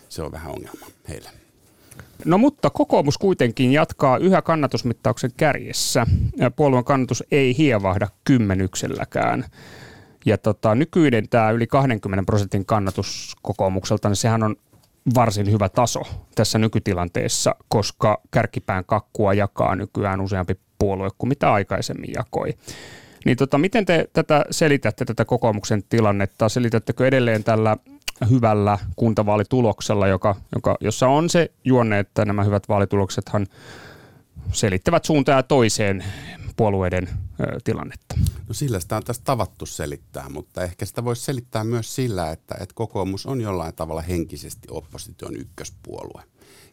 se 0.09 0.21
on 0.21 0.31
vähän 0.31 0.51
ongelma 0.51 0.85
heille. 1.09 1.29
No 2.25 2.37
mutta 2.37 2.69
kokoomus 2.69 3.17
kuitenkin 3.17 3.71
jatkaa 3.71 4.17
yhä 4.17 4.41
kannatusmittauksen 4.41 5.31
kärjessä. 5.37 6.07
Puolueen 6.55 6.83
kannatus 6.83 7.23
ei 7.31 7.57
hievahda 7.57 8.07
kymmenykselläkään. 8.23 9.45
Ja 10.27 10.37
tota, 10.37 10.75
nykyinen 10.75 11.29
tämä 11.29 11.51
yli 11.51 11.67
20 11.67 12.25
prosentin 12.25 12.65
kannatus 12.65 13.35
kokoomukselta, 13.41 14.09
niin 14.09 14.15
sehän 14.15 14.43
on 14.43 14.55
varsin 15.15 15.51
hyvä 15.51 15.69
taso 15.69 16.01
tässä 16.35 16.57
nykytilanteessa, 16.57 17.55
koska 17.67 18.21
kärkipään 18.31 18.85
kakkua 18.85 19.33
jakaa 19.33 19.75
nykyään 19.75 20.21
useampi 20.21 20.59
puolue 20.79 21.09
kuin 21.17 21.29
mitä 21.29 21.53
aikaisemmin 21.53 22.13
jakoi. 22.15 22.53
Niin 23.25 23.37
tota, 23.37 23.57
miten 23.57 23.85
te 23.85 24.09
tätä 24.13 24.45
selitätte, 24.51 25.05
tätä 25.05 25.25
kokoomuksen 25.25 25.83
tilannetta? 25.89 26.49
Selitättekö 26.49 27.07
edelleen 27.07 27.43
tällä 27.43 27.77
hyvällä 28.29 28.77
kuntavaalituloksella, 28.95 30.07
joka, 30.07 30.35
joka, 30.55 30.77
jossa 30.79 31.07
on 31.07 31.29
se 31.29 31.51
juonne, 31.63 31.99
että 31.99 32.25
nämä 32.25 32.43
hyvät 32.43 32.69
vaalituloksethan 32.69 33.47
selittävät 34.51 35.05
suuntaan 35.05 35.37
ja 35.37 35.43
toiseen 35.43 36.03
puolueiden 36.55 37.09
ö, 37.39 37.57
tilannetta? 37.63 38.06
No 38.47 38.53
sillä 38.53 38.79
sitä 38.79 38.97
on 38.97 39.03
tässä 39.03 39.21
tavattu 39.25 39.65
selittää, 39.65 40.29
mutta 40.29 40.63
ehkä 40.63 40.85
sitä 40.85 41.03
voisi 41.03 41.21
selittää 41.21 41.63
myös 41.63 41.95
sillä, 41.95 42.31
että, 42.31 42.55
että 42.59 42.75
kokoomus 42.75 43.25
on 43.25 43.41
jollain 43.41 43.75
tavalla 43.75 44.01
henkisesti 44.01 44.67
opposition 44.71 45.35
ykköspuolue. 45.35 46.23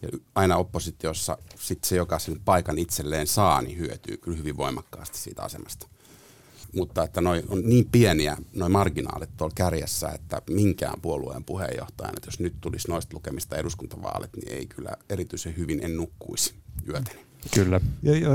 Ja 0.02 0.08
aina 0.34 0.56
oppositiossa 0.56 1.38
sit 1.60 1.84
se, 1.84 1.96
joka 1.96 2.18
sen 2.18 2.40
paikan 2.44 2.78
itselleen 2.78 3.26
saa, 3.26 3.62
niin 3.62 3.78
hyötyy 3.78 4.16
kyllä 4.16 4.36
hyvin 4.36 4.56
voimakkaasti 4.56 5.18
siitä 5.18 5.42
asemasta. 5.42 5.88
Mutta 6.74 7.04
että 7.04 7.20
noi 7.20 7.42
on 7.48 7.62
niin 7.64 7.88
pieniä 7.92 8.36
noin 8.54 8.72
marginaalit 8.72 9.36
tuolla 9.36 9.54
kärjessä, 9.56 10.08
että 10.08 10.42
minkään 10.50 11.00
puolueen 11.00 11.44
puheenjohtajana, 11.44 12.14
että 12.16 12.28
jos 12.28 12.40
nyt 12.40 12.54
tulisi 12.60 12.88
noista 12.88 13.16
lukemista 13.16 13.56
eduskuntavaalit, 13.56 14.36
niin 14.36 14.52
ei 14.52 14.66
kyllä 14.66 14.96
erityisen 15.08 15.56
hyvin 15.56 15.84
en 15.84 15.96
nukkuisi 15.96 16.54
yötäni. 16.88 17.26
Kyllä. 17.54 17.80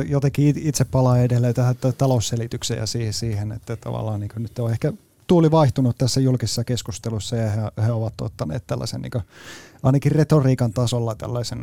Jotenkin 0.08 0.56
itse 0.58 0.86
palaa 0.86 1.20
edelleen 1.20 1.54
tähän 1.54 1.76
talousselitykseen 1.98 2.80
ja 2.80 3.14
siihen, 3.14 3.52
että 3.52 3.76
tavallaan 3.76 4.20
niin 4.20 4.32
nyt 4.38 4.60
on 4.60 4.72
ehkä 4.72 4.94
tuuli 5.28 5.52
vaihtunut 5.52 5.98
tässä 5.98 6.22
julkisessa 6.22 6.64
keskustelussa 6.64 7.36
ja 7.36 7.50
he, 7.50 7.62
he 7.86 7.92
ovat 7.92 8.22
ottaneet 8.22 8.68
tällaisen 8.68 9.02
niin 9.02 9.24
ainakin 9.84 10.12
retoriikan 10.12 10.74
tasolla 10.74 11.16
tällaisen 11.16 11.60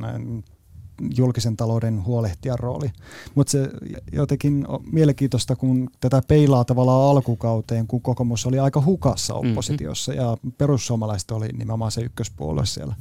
julkisen 1.17 1.57
talouden 1.57 2.05
huolehtijan 2.05 2.59
rooli. 2.59 2.93
Mutta 3.35 3.51
se 3.51 3.71
jotenkin 4.13 4.65
on 4.69 4.81
mielenkiintoista, 4.93 5.57
kun 5.57 5.91
tätä 6.01 6.23
peilaa 6.29 6.65
tavallaan 6.65 7.11
alkukauteen, 7.11 7.87
kun 7.87 8.03
kokoomus 8.03 8.47
oli 8.47 8.59
aika 8.59 8.83
hukassa 8.85 9.35
mm-hmm. 9.35 9.51
oppositiossa 9.51 10.13
mm-hmm. 10.13 10.27
ja 10.27 10.37
perussuomalaiset 10.59 11.31
oli 11.31 11.49
nimenomaan 11.49 11.91
se 11.91 12.01
ykköspuolue 12.01 12.67
siellä 12.67 12.95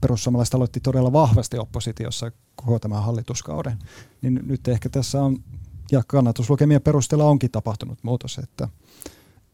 perussuomalaiset 0.00 0.54
aloitti 0.54 0.80
todella 0.80 1.12
vahvasti 1.12 1.58
oppositiossa 1.58 2.32
koko 2.56 2.78
tämän 2.78 3.02
hallituskauden, 3.02 3.78
niin 4.22 4.40
nyt 4.46 4.68
ehkä 4.68 4.88
tässä 4.88 5.22
on, 5.22 5.36
ja 5.92 6.02
kannatuslukemien 6.06 6.82
perusteella 6.82 7.24
onkin 7.24 7.50
tapahtunut 7.50 7.98
muutos, 8.02 8.38
että 8.38 8.68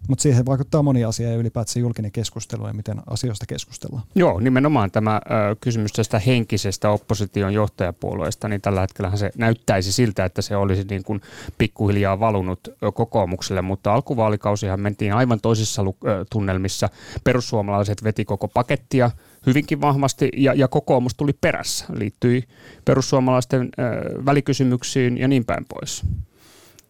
mutta 0.09 0.23
siihen 0.23 0.47
vaikuttaa 0.47 0.83
moni 0.83 1.05
asia 1.05 1.31
ja 1.31 1.37
ylipäätään 1.37 1.81
julkinen 1.81 2.13
keskustelu 2.13 2.67
ja 2.67 2.73
miten 2.73 3.03
asioista 3.07 3.47
keskustellaan. 3.47 4.03
Joo, 4.15 4.41
nimenomaan 4.41 4.91
tämä 4.91 5.21
ö, 5.51 5.57
kysymys 5.61 5.93
tästä 5.93 6.19
henkisestä 6.19 6.91
opposition 6.91 7.55
johtajapuolueesta, 7.55 8.49
niin 8.49 8.61
tällä 8.61 8.81
hetkellä 8.81 9.17
se 9.17 9.31
näyttäisi 9.37 9.93
siltä, 9.93 10.25
että 10.25 10.43
se 10.43 10.57
olisi 10.57 10.85
niin 10.91 11.05
kuin 11.05 11.21
pikkuhiljaa 11.59 12.21
valunut 12.21 12.69
kokoomukselle, 12.95 13.63
mutta 13.63 13.95
alkuvaalikausihan 13.95 14.81
mentiin 14.81 15.15
aivan 15.15 15.41
toisissa 15.41 15.83
tunnelmissa. 16.31 16.89
Perussuomalaiset 17.25 18.05
veti 18.05 18.25
koko 18.25 18.49
pakettia 18.49 19.11
hyvinkin 19.47 19.81
vahvasti 19.81 20.31
ja, 20.37 20.55
ja 20.55 20.69
kokoomus 20.69 21.15
tuli 21.15 21.33
perässä, 21.33 21.85
liittyi 21.93 22.45
perussuomalaisten 22.85 23.69
ö, 23.79 24.25
välikysymyksiin 24.25 25.19
ja 25.19 25.29
niin 25.29 25.45
päin 25.45 25.65
pois. 25.69 26.03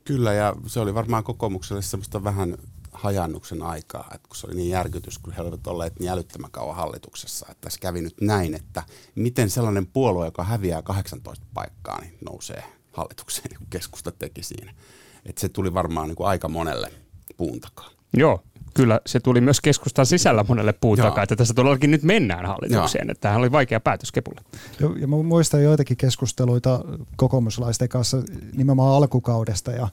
Kyllä, 0.04 0.32
ja 0.32 0.54
se 0.66 0.80
oli 0.80 0.94
varmaan 0.94 1.24
kokoomukselle 1.24 1.82
semmoista 1.82 2.24
vähän 2.24 2.56
hajannuksen 2.92 3.62
aikaa, 3.62 4.10
että 4.14 4.28
kun 4.28 4.36
se 4.36 4.46
oli 4.46 4.54
niin 4.54 4.70
järkytys, 4.70 5.18
kun 5.18 5.32
he 5.32 5.42
olivat 5.42 5.66
olleet 5.66 6.00
niin 6.00 6.10
älyttömän 6.10 6.50
kauan 6.50 6.76
hallituksessa, 6.76 7.46
että 7.50 7.70
se 7.70 7.78
kävi 7.80 8.00
nyt 8.00 8.20
näin, 8.20 8.54
että 8.54 8.82
miten 9.14 9.50
sellainen 9.50 9.86
puolue, 9.86 10.24
joka 10.24 10.44
häviää 10.44 10.82
18 10.82 11.46
paikkaa, 11.54 12.00
niin 12.00 12.18
nousee 12.24 12.62
hallitukseen, 12.92 13.48
niin 13.50 13.58
kuin 13.58 13.70
keskusta 13.70 14.12
teki 14.12 14.42
siinä. 14.42 14.74
Että 15.26 15.40
se 15.40 15.48
tuli 15.48 15.74
varmaan 15.74 16.08
niin 16.08 16.16
kuin 16.16 16.28
aika 16.28 16.48
monelle 16.48 16.92
puun 17.36 17.60
takaa. 17.60 17.90
Joo, 18.16 18.42
kyllä 18.76 19.00
se 19.06 19.20
tuli 19.20 19.40
myös 19.40 19.60
keskustan 19.60 20.06
sisällä 20.06 20.44
monelle 20.48 20.72
puun 20.72 20.98
takaa, 20.98 21.22
että 21.22 21.36
tässä 21.36 21.54
todellakin 21.54 21.90
nyt 21.90 22.02
mennään 22.02 22.46
hallitukseen. 22.46 23.10
Että 23.10 23.20
tämähän 23.20 23.40
oli 23.40 23.52
vaikea 23.52 23.80
päätös 23.80 24.12
Kepulle. 24.12 24.40
Joo, 24.80 24.96
ja 24.96 25.06
mä 25.06 25.16
muistan 25.16 25.62
joitakin 25.62 25.96
keskusteluita 25.96 26.84
kokoomuslaisten 27.16 27.88
kanssa 27.88 28.22
nimenomaan 28.56 28.94
alkukaudesta 28.96 29.70
ja 29.70 29.88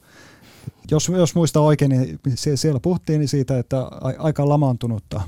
jos, 0.90 1.08
jos 1.08 1.34
muistaa 1.34 1.62
oikein, 1.62 1.90
niin 1.90 2.18
siellä 2.54 2.80
puhuttiin 2.80 3.18
niin 3.18 3.28
siitä, 3.28 3.58
että 3.58 3.82
aika 4.18 4.48
lamaantunutta 4.48 5.20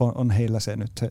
on, 0.00 0.12
on 0.14 0.30
heillä 0.30 0.60
se 0.60 0.76
nyt 0.76 0.90
se 1.00 1.10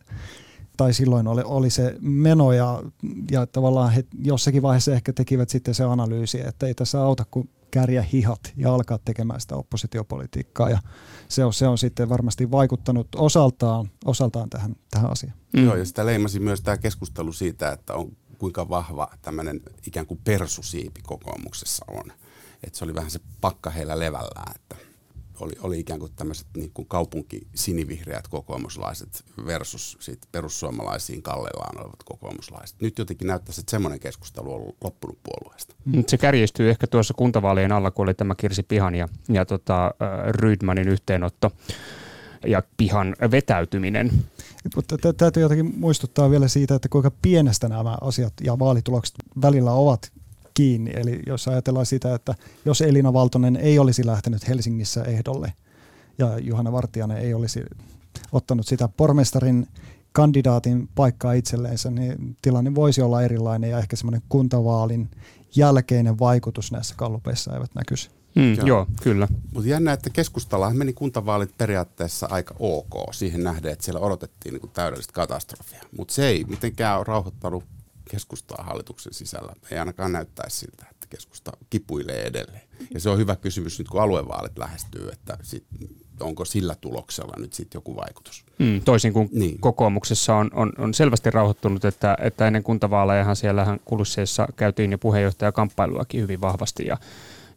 tai 0.77 0.93
silloin 0.93 1.27
oli, 1.27 1.41
oli 1.45 1.69
se 1.69 1.95
meno 2.01 2.51
ja, 2.51 2.83
ja 3.31 3.45
tavallaan 3.45 3.91
he 3.91 4.03
jossakin 4.23 4.61
vaiheessa 4.61 4.93
ehkä 4.93 5.13
tekivät 5.13 5.49
sitten 5.49 5.73
se 5.73 5.83
analyysi, 5.83 6.47
että 6.47 6.67
ei 6.67 6.73
tässä 6.73 7.01
auta 7.01 7.25
kuin 7.31 7.49
kärjä 7.71 8.01
hihat 8.01 8.53
ja 8.55 8.73
alkaa 8.73 8.99
tekemään 9.05 9.41
sitä 9.41 9.55
oppositiopolitiikkaa 9.55 10.69
ja 10.69 10.79
se 11.27 11.45
on, 11.45 11.53
se 11.53 11.67
on 11.67 11.77
sitten 11.77 12.09
varmasti 12.09 12.51
vaikuttanut 12.51 13.07
osaltaan, 13.15 13.91
osaltaan 14.05 14.49
tähän, 14.49 14.75
tähän 14.91 15.11
asiaan. 15.11 15.37
Mm. 15.53 15.65
Joo 15.65 15.75
ja 15.75 15.85
sitä 15.85 16.05
leimasi 16.05 16.39
myös 16.39 16.61
tämä 16.61 16.77
keskustelu 16.77 17.33
siitä, 17.33 17.71
että 17.71 17.93
on 17.93 18.11
kuinka 18.37 18.69
vahva 18.69 19.09
tämmöinen 19.21 19.61
ikään 19.87 20.05
kuin 20.05 20.19
persusiipi 20.23 21.01
kokoomuksessa 21.01 21.85
on. 21.87 22.11
Että 22.63 22.79
se 22.79 22.85
oli 22.85 22.95
vähän 22.95 23.11
se 23.11 23.19
pakka 23.41 23.69
heillä 23.69 23.99
levällään, 23.99 24.53
että 24.55 24.75
oli, 25.39 25.53
oli 25.61 25.79
ikään 25.79 25.99
kuin 25.99 26.11
tämmöiset 26.15 26.47
niin 26.57 26.71
kuin 26.73 26.87
kaupunkisinivihreät 26.87 28.27
kokoomuslaiset 28.27 29.23
versus 29.45 29.97
sit 29.99 30.19
perussuomalaisiin 30.31 31.21
kallellaan 31.21 31.77
olevat 31.77 32.03
kokoomuslaiset. 32.05 32.81
Nyt 32.81 32.97
jotenkin 32.97 33.27
näyttäisi, 33.27 33.61
että 33.61 33.71
semmoinen 33.71 33.99
keskustelu 33.99 34.53
on 34.53 34.73
loppunut 34.83 35.19
puolueesta. 35.23 35.75
Mm. 35.85 36.03
Se 36.07 36.17
kärjistyy 36.17 36.69
ehkä 36.69 36.87
tuossa 36.87 37.13
kuntavaalien 37.13 37.71
alla, 37.71 37.91
kun 37.91 38.03
oli 38.03 38.13
tämä 38.13 38.35
Kirsi 38.35 38.63
Pihan 38.63 38.95
ja, 38.95 39.07
ja 39.29 39.45
tota, 39.45 39.91
Rydmanin 40.29 40.87
yhteenotto 40.87 41.51
ja 42.47 42.63
pihan 42.77 43.15
vetäytyminen. 43.31 44.11
Mutta 44.75 44.97
täytyy 45.17 45.43
jotenkin 45.43 45.73
muistuttaa 45.79 46.29
vielä 46.29 46.47
siitä, 46.47 46.75
että 46.75 46.89
kuinka 46.89 47.11
pienestä 47.21 47.69
nämä 47.69 47.97
asiat 48.01 48.33
ja 48.43 48.59
vaalitulokset 48.59 49.15
välillä 49.41 49.71
ovat 49.71 50.11
kiinni. 50.57 50.91
Eli 50.95 51.19
jos 51.27 51.47
ajatellaan 51.47 51.85
sitä, 51.85 52.15
että 52.15 52.35
jos 52.65 52.81
Elina 52.81 53.13
Valtonen 53.13 53.55
ei 53.55 53.79
olisi 53.79 54.05
lähtenyt 54.05 54.47
Helsingissä 54.47 55.03
ehdolle 55.03 55.53
ja 56.17 56.37
Juhana 56.39 56.71
Vartiainen 56.71 57.17
ei 57.17 57.33
olisi 57.33 57.63
ottanut 58.31 58.67
sitä 58.67 58.87
pormestarin 58.87 59.67
kandidaatin 60.11 60.89
paikkaa 60.95 61.33
itselleensä, 61.33 61.91
niin 61.91 62.37
tilanne 62.41 62.75
voisi 62.75 63.01
olla 63.01 63.21
erilainen 63.21 63.69
ja 63.69 63.79
ehkä 63.79 63.95
semmoinen 63.95 64.21
kuntavaalin 64.29 65.09
jälkeinen 65.55 66.19
vaikutus 66.19 66.71
näissä 66.71 66.95
kallupeissa 66.97 67.53
eivät 67.53 67.75
näkyisi. 67.75 68.09
Mm, 68.35 68.53
joo. 68.53 68.67
joo, 68.67 68.87
kyllä. 69.01 69.27
Mutta 69.53 69.69
jännä, 69.69 69.93
että 69.93 70.09
keskustalla 70.09 70.73
meni 70.73 70.93
kuntavaalit 70.93 71.57
periaatteessa 71.57 72.27
aika 72.29 72.55
ok 72.59 72.93
siihen 73.11 73.43
nähden, 73.43 73.71
että 73.71 73.85
siellä 73.85 74.01
odotettiin 74.01 74.53
niin 74.53 74.71
täydellistä 74.73 75.13
katastrofia. 75.13 75.81
Mutta 75.97 76.13
se 76.13 76.27
ei 76.27 76.43
mitenkään 76.43 76.97
ole 76.97 77.05
rauhoittanut 77.07 77.63
keskustaa 78.09 78.63
hallituksen 78.63 79.13
sisällä. 79.13 79.53
Ei 79.71 79.77
ainakaan 79.77 80.11
näyttäisi 80.11 80.57
siltä, 80.57 80.85
että 80.91 81.07
keskusta 81.09 81.51
kipuilee 81.69 82.23
edelleen. 82.23 82.67
Ja 82.93 82.99
se 82.99 83.09
on 83.09 83.17
hyvä 83.17 83.35
kysymys 83.35 83.79
nyt, 83.79 83.87
kun 83.87 84.01
aluevaalit 84.01 84.57
lähestyy, 84.57 85.09
että 85.09 85.37
sit, 85.41 85.63
onko 86.19 86.45
sillä 86.45 86.75
tuloksella 86.81 87.33
nyt 87.37 87.53
sitten 87.53 87.77
joku 87.77 87.95
vaikutus. 87.95 88.45
Mm, 88.59 88.81
toisin 88.81 89.13
kuin 89.13 89.29
niin. 89.31 89.59
kokoomuksessa 89.59 90.35
on, 90.35 90.49
on, 90.53 90.73
on 90.77 90.93
selvästi 90.93 91.31
rauhoittunut, 91.31 91.85
että, 91.85 92.17
että 92.21 92.47
ennen 92.47 92.63
kuntavaalejahan 92.63 93.35
siellähän 93.35 93.79
kulisseissa 93.85 94.47
käytiin 94.55 94.91
jo 94.91 94.97
puheenjohtajakamppailuakin 94.97 96.21
hyvin 96.21 96.41
vahvasti 96.41 96.85
ja 96.85 96.97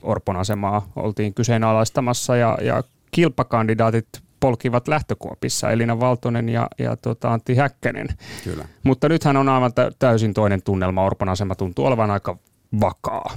Orpon 0.02 0.36
asemaa 0.36 0.92
oltiin 0.96 1.34
kyseenalaistamassa 1.34 2.36
ja, 2.36 2.58
ja 2.62 2.84
kilpakandidaatit 3.10 4.06
polkivat 4.40 4.88
lähtökuopissa, 4.88 5.70
Elina 5.70 6.00
Valtonen 6.00 6.48
ja, 6.48 6.68
ja 6.79 6.96
tota 6.96 7.33
Antti 7.33 7.55
Häkkänen. 7.55 8.09
Kyllä. 8.44 8.64
Mutta 8.83 9.09
nythän 9.09 9.37
on 9.37 9.48
aivan 9.48 9.72
täysin 9.98 10.35
toinen 10.35 10.62
tunnelma. 10.62 11.05
Orpon 11.05 11.29
asema 11.29 11.55
tuntuu 11.55 11.87
olevan 11.87 12.11
aika 12.11 12.37
vakaa 12.81 13.35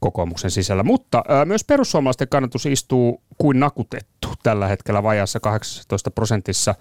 kokoomuksen 0.00 0.50
sisällä. 0.50 0.82
Mutta 0.82 1.22
ää, 1.28 1.44
myös 1.44 1.64
perussuomalaisten 1.64 2.28
kannatus 2.28 2.66
istuu 2.66 3.22
kuin 3.38 3.60
nakutettu 3.60 4.28
tällä 4.42 4.68
hetkellä 4.68 5.02
vajassa 5.02 5.40
18 5.40 6.10
prosentissa. 6.10 6.74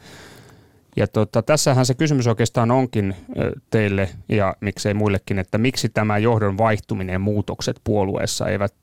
Ja 0.97 1.07
tota, 1.07 1.41
tässähän 1.41 1.85
se 1.85 1.93
kysymys 1.93 2.27
oikeastaan 2.27 2.71
onkin 2.71 3.15
teille 3.69 4.09
ja 4.29 4.55
miksei 4.61 4.93
muillekin, 4.93 5.39
että 5.39 5.57
miksi 5.57 5.89
tämä 5.89 6.17
johdon 6.17 6.57
vaihtuminen 6.57 7.13
ja 7.13 7.19
muutokset 7.19 7.81
puolueessa 7.83 8.47
eivät 8.47 8.73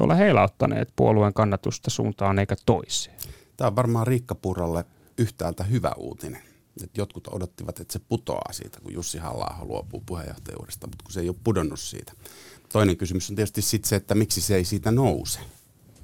ole 0.00 0.18
heilauttaneet 0.18 0.88
puolueen 0.96 1.32
kannatusta 1.32 1.90
suuntaan 1.90 2.38
eikä 2.38 2.56
toiseen. 2.66 3.15
Tämä 3.56 3.68
on 3.68 3.76
varmaan 3.76 4.06
Riikka 4.06 4.34
Purralle 4.34 4.84
yhtäältä 5.18 5.64
hyvä 5.64 5.92
uutinen. 5.96 6.42
Et 6.82 6.96
jotkut 6.96 7.28
odottivat, 7.28 7.80
että 7.80 7.92
se 7.92 7.98
putoaa 8.08 8.52
siitä, 8.52 8.80
kun 8.80 8.92
Jussi 8.92 9.18
halla 9.18 9.56
luopuu 9.62 10.02
puheenjohtajuudesta, 10.06 10.86
mutta 10.86 11.02
kun 11.04 11.12
se 11.12 11.20
ei 11.20 11.28
ole 11.28 11.36
pudonnut 11.44 11.80
siitä. 11.80 12.12
Toinen 12.72 12.96
kysymys 12.96 13.30
on 13.30 13.36
tietysti 13.36 13.62
sitten 13.62 13.88
se, 13.88 13.96
että 13.96 14.14
miksi 14.14 14.40
se 14.40 14.56
ei 14.56 14.64
siitä 14.64 14.90
nouse. 14.90 15.40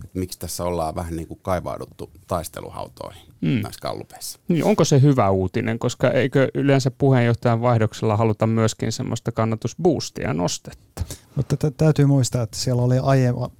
Et 0.04 0.14
miksi 0.14 0.38
tässä 0.38 0.64
ollaan 0.64 0.94
vähän 0.94 1.16
niin 1.16 1.28
kuin 1.28 1.40
kaivauduttu 1.42 2.10
taisteluhautoihin 2.26 3.22
mm. 3.40 3.48
näissä 3.48 3.80
kallupeissa. 3.82 4.38
Niin 4.48 4.64
onko 4.64 4.84
se 4.84 5.02
hyvä 5.02 5.30
uutinen, 5.30 5.78
koska 5.78 6.10
eikö 6.10 6.48
yleensä 6.54 6.90
puheenjohtajan 6.90 7.60
vaihdoksella 7.60 8.16
haluta 8.16 8.46
myöskin 8.46 8.92
semmoista 8.92 9.32
kannatusboostia 9.32 10.34
nostetta? 10.34 11.02
Mutta 11.37 11.57
t- 11.57 11.77
täytyy 11.77 12.07
muistaa, 12.07 12.42
että 12.42 12.57
siellä 12.57 12.83
oli 12.83 12.97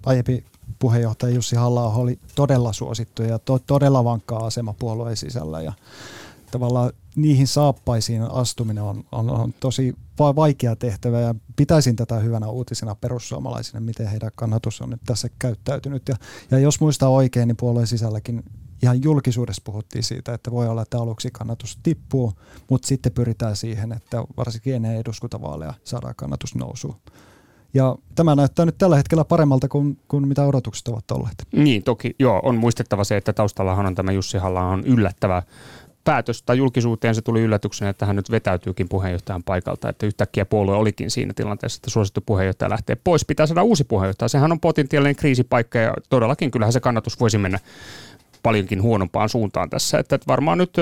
aiempi 0.07 0.45
puheenjohtaja 0.79 1.35
Jussi 1.35 1.57
halla 1.57 1.95
oli 1.95 2.19
todella 2.35 2.73
suosittu 2.73 3.23
ja 3.23 3.39
to, 3.39 3.59
todella 3.59 4.05
vankkaa 4.05 4.47
asema 4.47 4.73
puolueen 4.73 5.17
sisällä 5.17 5.63
ja 5.63 5.73
tavallaan 6.51 6.93
niihin 7.17 7.47
saappaisiin 7.47 8.23
astuminen 8.23 8.85
on, 8.85 9.05
on, 9.13 9.31
on 9.31 9.55
tosi 9.61 9.95
vaikea 10.19 10.77
tehtävä 10.77 11.21
ja 11.21 11.35
pitäisin 11.57 11.97
tätä 11.97 12.15
hyvänä 12.19 12.49
uutisena 12.49 12.95
perussuomalaisille, 12.95 13.81
miten 13.81 14.07
heidän 14.07 14.31
kannatus 14.35 14.81
on 14.81 14.91
nyt 14.91 15.01
tässä 15.07 15.29
käyttäytynyt. 15.39 16.09
Ja, 16.09 16.17
ja 16.51 16.59
jos 16.59 16.81
muistaa 16.81 17.09
oikein, 17.09 17.49
niin 17.49 17.57
puolueen 17.57 17.87
sisälläkin 17.87 18.43
ihan 18.83 19.03
julkisuudessa 19.03 19.63
puhuttiin 19.65 20.05
siitä, 20.05 20.35
että 20.35 20.51
voi 20.51 20.69
olla, 20.69 20.83
että 20.83 20.99
aluksi 20.99 21.31
kannatus 21.33 21.79
tippuu, 21.83 22.33
mutta 22.71 22.89
sitten 22.89 23.13
pyritään 23.13 23.57
siihen, 23.57 23.93
että 23.93 24.25
varsinkin 24.37 24.75
ennen 24.75 24.97
eduskuntavaaleja 24.97 25.75
saadaan 25.85 26.15
kannatus 26.17 26.55
nousuun. 26.55 26.97
Ja 27.75 27.97
tämä 28.15 28.35
näyttää 28.35 28.67
nyt 28.67 28.79
tällä 28.79 28.97
hetkellä 28.97 29.25
paremmalta 29.25 29.69
kuin, 29.69 29.99
kuin 30.09 30.29
mitä 30.29 30.45
odotukset 30.45 30.89
ovat 30.89 31.11
olleet. 31.11 31.35
Niin, 31.53 31.83
toki 31.83 32.17
joo, 32.19 32.41
on 32.45 32.57
muistettava 32.57 33.05
se, 33.05 33.17
että 33.17 33.33
taustallahan 33.33 33.87
on 33.87 33.95
tämä 33.95 34.13
Jussi 34.13 34.39
halla 34.39 34.61
on 34.61 34.83
yllättävä 34.87 35.43
päätös 36.05 36.43
tai 36.43 36.59
julkisuuteen 36.59 37.15
se 37.15 37.23
tuli 37.23 37.41
yllätyksenä, 37.41 37.91
että 37.91 38.07
hän 38.07 38.17
nyt 38.17 38.31
vetäytyykin 38.31 38.89
puheenjohtajan 38.89 39.43
paikalta, 39.43 39.89
että 39.89 40.07
yhtäkkiä 40.07 40.45
puolue 40.45 40.77
olikin 40.77 41.11
siinä 41.11 41.33
tilanteessa, 41.35 41.79
että 41.79 41.91
suosittu 41.91 42.21
puheenjohtaja 42.27 42.71
lähtee 42.71 42.97
pois. 43.05 43.25
Pitää 43.25 43.47
saada 43.47 43.63
uusi 43.63 43.85
puheenjohtaja. 43.85 44.29
Sehän 44.29 44.53
on 44.53 44.61
potentiaalinen 44.61 45.17
kriisipaikka 45.17 45.79
ja 45.79 45.95
todellakin 46.09 46.51
kyllähän 46.51 46.73
se 46.73 46.81
kannatus 46.81 47.21
voisi 47.21 47.39
mennä 47.39 47.59
paljonkin 48.43 48.83
huonompaan 48.83 49.29
suuntaan 49.29 49.71
tässä. 49.71 49.99
Että, 49.99 50.19
varmaan 50.27 50.59
nyt 50.59 50.73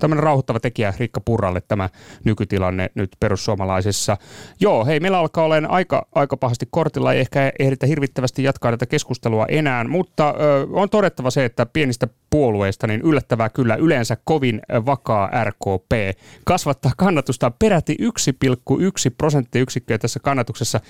tämmöinen 0.00 0.22
rauhoittava 0.22 0.60
tekijä 0.60 0.94
Rikka 0.98 1.20
Purralle 1.20 1.60
tämä 1.60 1.88
nykytilanne 2.24 2.90
nyt 2.94 3.10
perussuomalaisessa. 3.20 4.16
Joo, 4.60 4.84
hei, 4.84 5.00
meillä 5.00 5.18
alkaa 5.18 5.44
olemaan 5.44 5.72
aika, 5.72 6.06
aika 6.14 6.36
pahasti 6.36 6.68
kortilla, 6.70 7.12
ei 7.12 7.20
ehkä 7.20 7.52
ehditä 7.58 7.86
hirvittävästi 7.86 8.42
jatkaa 8.42 8.70
tätä 8.70 8.86
keskustelua 8.86 9.46
enää, 9.46 9.84
mutta 9.84 10.34
on 10.72 10.90
todettava 10.90 11.30
se, 11.30 11.44
että 11.44 11.66
pienistä 11.66 12.08
puolueista, 12.30 12.86
niin 12.86 13.00
yllättävää 13.00 13.48
kyllä 13.48 13.74
yleensä 13.74 14.16
kovin 14.24 14.60
vakaa 14.86 15.30
RKP 15.44 16.18
kasvattaa 16.44 16.92
kannatusta 16.96 17.50
peräti 17.50 17.96
1,1 18.02 19.14
prosenttiyksikköä 19.18 19.98
tässä 19.98 20.20
kannatuksessa. 20.20 20.80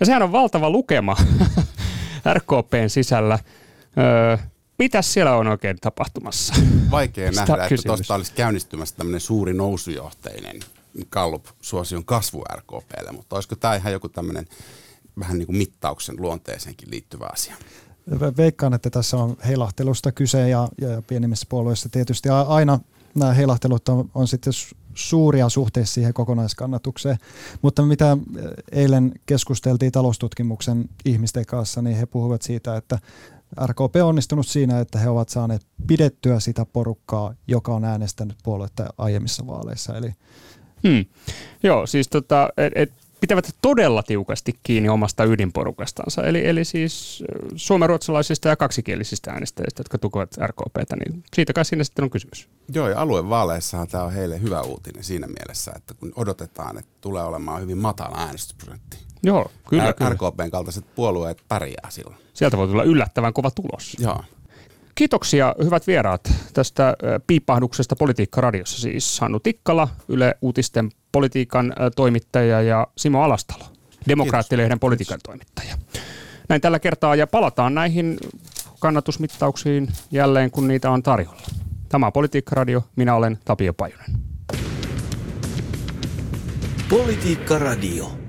Ja 0.00 0.06
sehän 0.06 0.22
on 0.22 0.32
valtava 0.32 0.70
lukema 0.70 1.16
RKPn 2.34 2.88
sisällä. 2.88 3.38
Öö, 3.98 4.36
Mitäs 4.84 5.12
siellä 5.12 5.36
on 5.36 5.46
oikein 5.46 5.76
tapahtumassa? 5.80 6.54
Vaikea 6.90 7.30
nähdä, 7.30 7.68
kysymys. 7.68 7.80
että 7.80 7.86
tuosta 7.86 8.14
olisi 8.14 8.32
käynnistymässä 8.32 8.96
tämmöinen 8.96 9.20
suuri 9.20 9.54
nousujohteinen 9.54 10.60
Gallup-suosion 11.10 12.04
kasvu 12.04 12.44
RKPlle, 12.56 13.12
mutta 13.12 13.36
olisiko 13.36 13.56
tämä 13.56 13.74
ihan 13.74 13.92
joku 13.92 14.08
tämmöinen 14.08 14.46
vähän 15.18 15.38
niin 15.38 15.46
kuin 15.46 15.56
mittauksen 15.56 16.14
luonteeseenkin 16.18 16.90
liittyvä 16.90 17.28
asia? 17.32 17.56
Veikkaan, 18.36 18.74
että 18.74 18.90
tässä 18.90 19.16
on 19.16 19.36
heilahtelusta 19.46 20.12
kyse 20.12 20.48
ja, 20.48 20.68
ja 20.80 21.02
pienimmissä 21.06 21.46
puolueissa 21.48 21.88
tietysti 21.88 22.28
aina 22.28 22.80
nämä 23.14 23.32
heilahtelut 23.32 23.88
on, 23.88 24.10
on 24.14 24.28
sitten 24.28 24.52
suuria 24.94 25.48
suhteessa 25.48 25.94
siihen 25.94 26.14
kokonaiskannatukseen. 26.14 27.16
Mutta 27.62 27.82
mitä 27.82 28.16
eilen 28.72 29.12
keskusteltiin 29.26 29.92
taloustutkimuksen 29.92 30.88
ihmisten 31.04 31.46
kanssa, 31.46 31.82
niin 31.82 31.96
he 31.96 32.06
puhuvat 32.06 32.42
siitä, 32.42 32.76
että 32.76 32.98
RKP 33.66 33.96
on 33.96 34.08
onnistunut 34.08 34.46
siinä, 34.46 34.80
että 34.80 34.98
he 34.98 35.08
ovat 35.08 35.28
saaneet 35.28 35.66
pidettyä 35.86 36.40
sitä 36.40 36.64
porukkaa, 36.64 37.34
joka 37.46 37.74
on 37.74 37.84
äänestänyt 37.84 38.36
puoluetta 38.42 38.86
aiemmissa 38.98 39.46
vaaleissa. 39.46 39.96
Eli 39.96 40.12
hmm. 40.88 41.04
Joo, 41.62 41.86
siis 41.86 42.08
tota, 42.08 42.48
et, 42.56 42.72
et, 42.76 42.92
pitävät 43.20 43.54
todella 43.62 44.02
tiukasti 44.02 44.58
kiinni 44.62 44.88
omasta 44.88 45.24
ydinporukastansa, 45.24 46.22
eli, 46.22 46.46
eli 46.46 46.64
siis 46.64 47.24
suomenruotsalaisista 47.56 48.48
ja 48.48 48.56
kaksikielisistä 48.56 49.30
äänestäjistä, 49.30 49.80
jotka 49.80 49.98
tukevat 49.98 50.36
RKPtä, 50.46 50.96
niin 50.96 51.24
siitä 51.34 51.52
kai 51.52 51.64
siinä 51.64 51.84
sitten 51.84 52.02
on 52.02 52.10
kysymys. 52.10 52.48
Joo, 52.74 52.88
ja 52.88 53.00
aluevaaleissahan 53.00 53.88
tämä 53.88 54.04
on 54.04 54.12
heille 54.12 54.42
hyvä 54.42 54.62
uutinen 54.62 55.04
siinä 55.04 55.26
mielessä, 55.26 55.72
että 55.76 55.94
kun 55.94 56.12
odotetaan, 56.16 56.78
että 56.78 56.90
tulee 57.00 57.22
olemaan 57.22 57.62
hyvin 57.62 57.78
matala 57.78 58.18
äänestysprosentti 58.18 58.98
Joo, 59.24 59.50
kyllä, 59.68 59.90
R- 59.90 59.94
kyllä. 59.94 60.10
RKPn 60.10 60.50
kaltaiset 60.50 60.94
puolueet 60.94 61.38
pärjää 61.48 61.88
silloin. 61.88 62.23
Sieltä 62.34 62.56
voi 62.56 62.68
tulla 62.68 62.82
yllättävän 62.82 63.32
kova 63.32 63.50
tulos. 63.50 63.96
Joo. 63.98 64.24
Kiitoksia 64.94 65.54
hyvät 65.64 65.86
vieraat 65.86 66.32
tästä 66.52 66.96
piippahduksesta 67.26 67.96
Politiikka-radiossa 67.96 68.80
siis 68.80 69.20
Hannu 69.20 69.40
Tikkala, 69.40 69.88
Yle 70.08 70.34
Uutisten 70.42 70.90
politiikan 71.12 71.74
toimittaja 71.96 72.62
ja 72.62 72.86
Simo 72.98 73.22
Alastalo, 73.22 73.64
Demokraattilehden 74.08 74.80
politiikan 74.80 75.18
toimittaja. 75.22 75.74
Näin 76.48 76.60
tällä 76.60 76.78
kertaa 76.78 77.14
ja 77.14 77.26
palataan 77.26 77.74
näihin 77.74 78.16
kannatusmittauksiin 78.80 79.88
jälleen, 80.10 80.50
kun 80.50 80.68
niitä 80.68 80.90
on 80.90 81.02
tarjolla. 81.02 81.42
Tämä 81.88 82.06
on 82.06 82.12
Politiikka-radio, 82.12 82.84
minä 82.96 83.14
olen 83.14 83.38
Tapio 83.44 83.74
Pajunen. 83.74 84.10
Politiikka 86.88 87.58
Radio. 87.58 88.23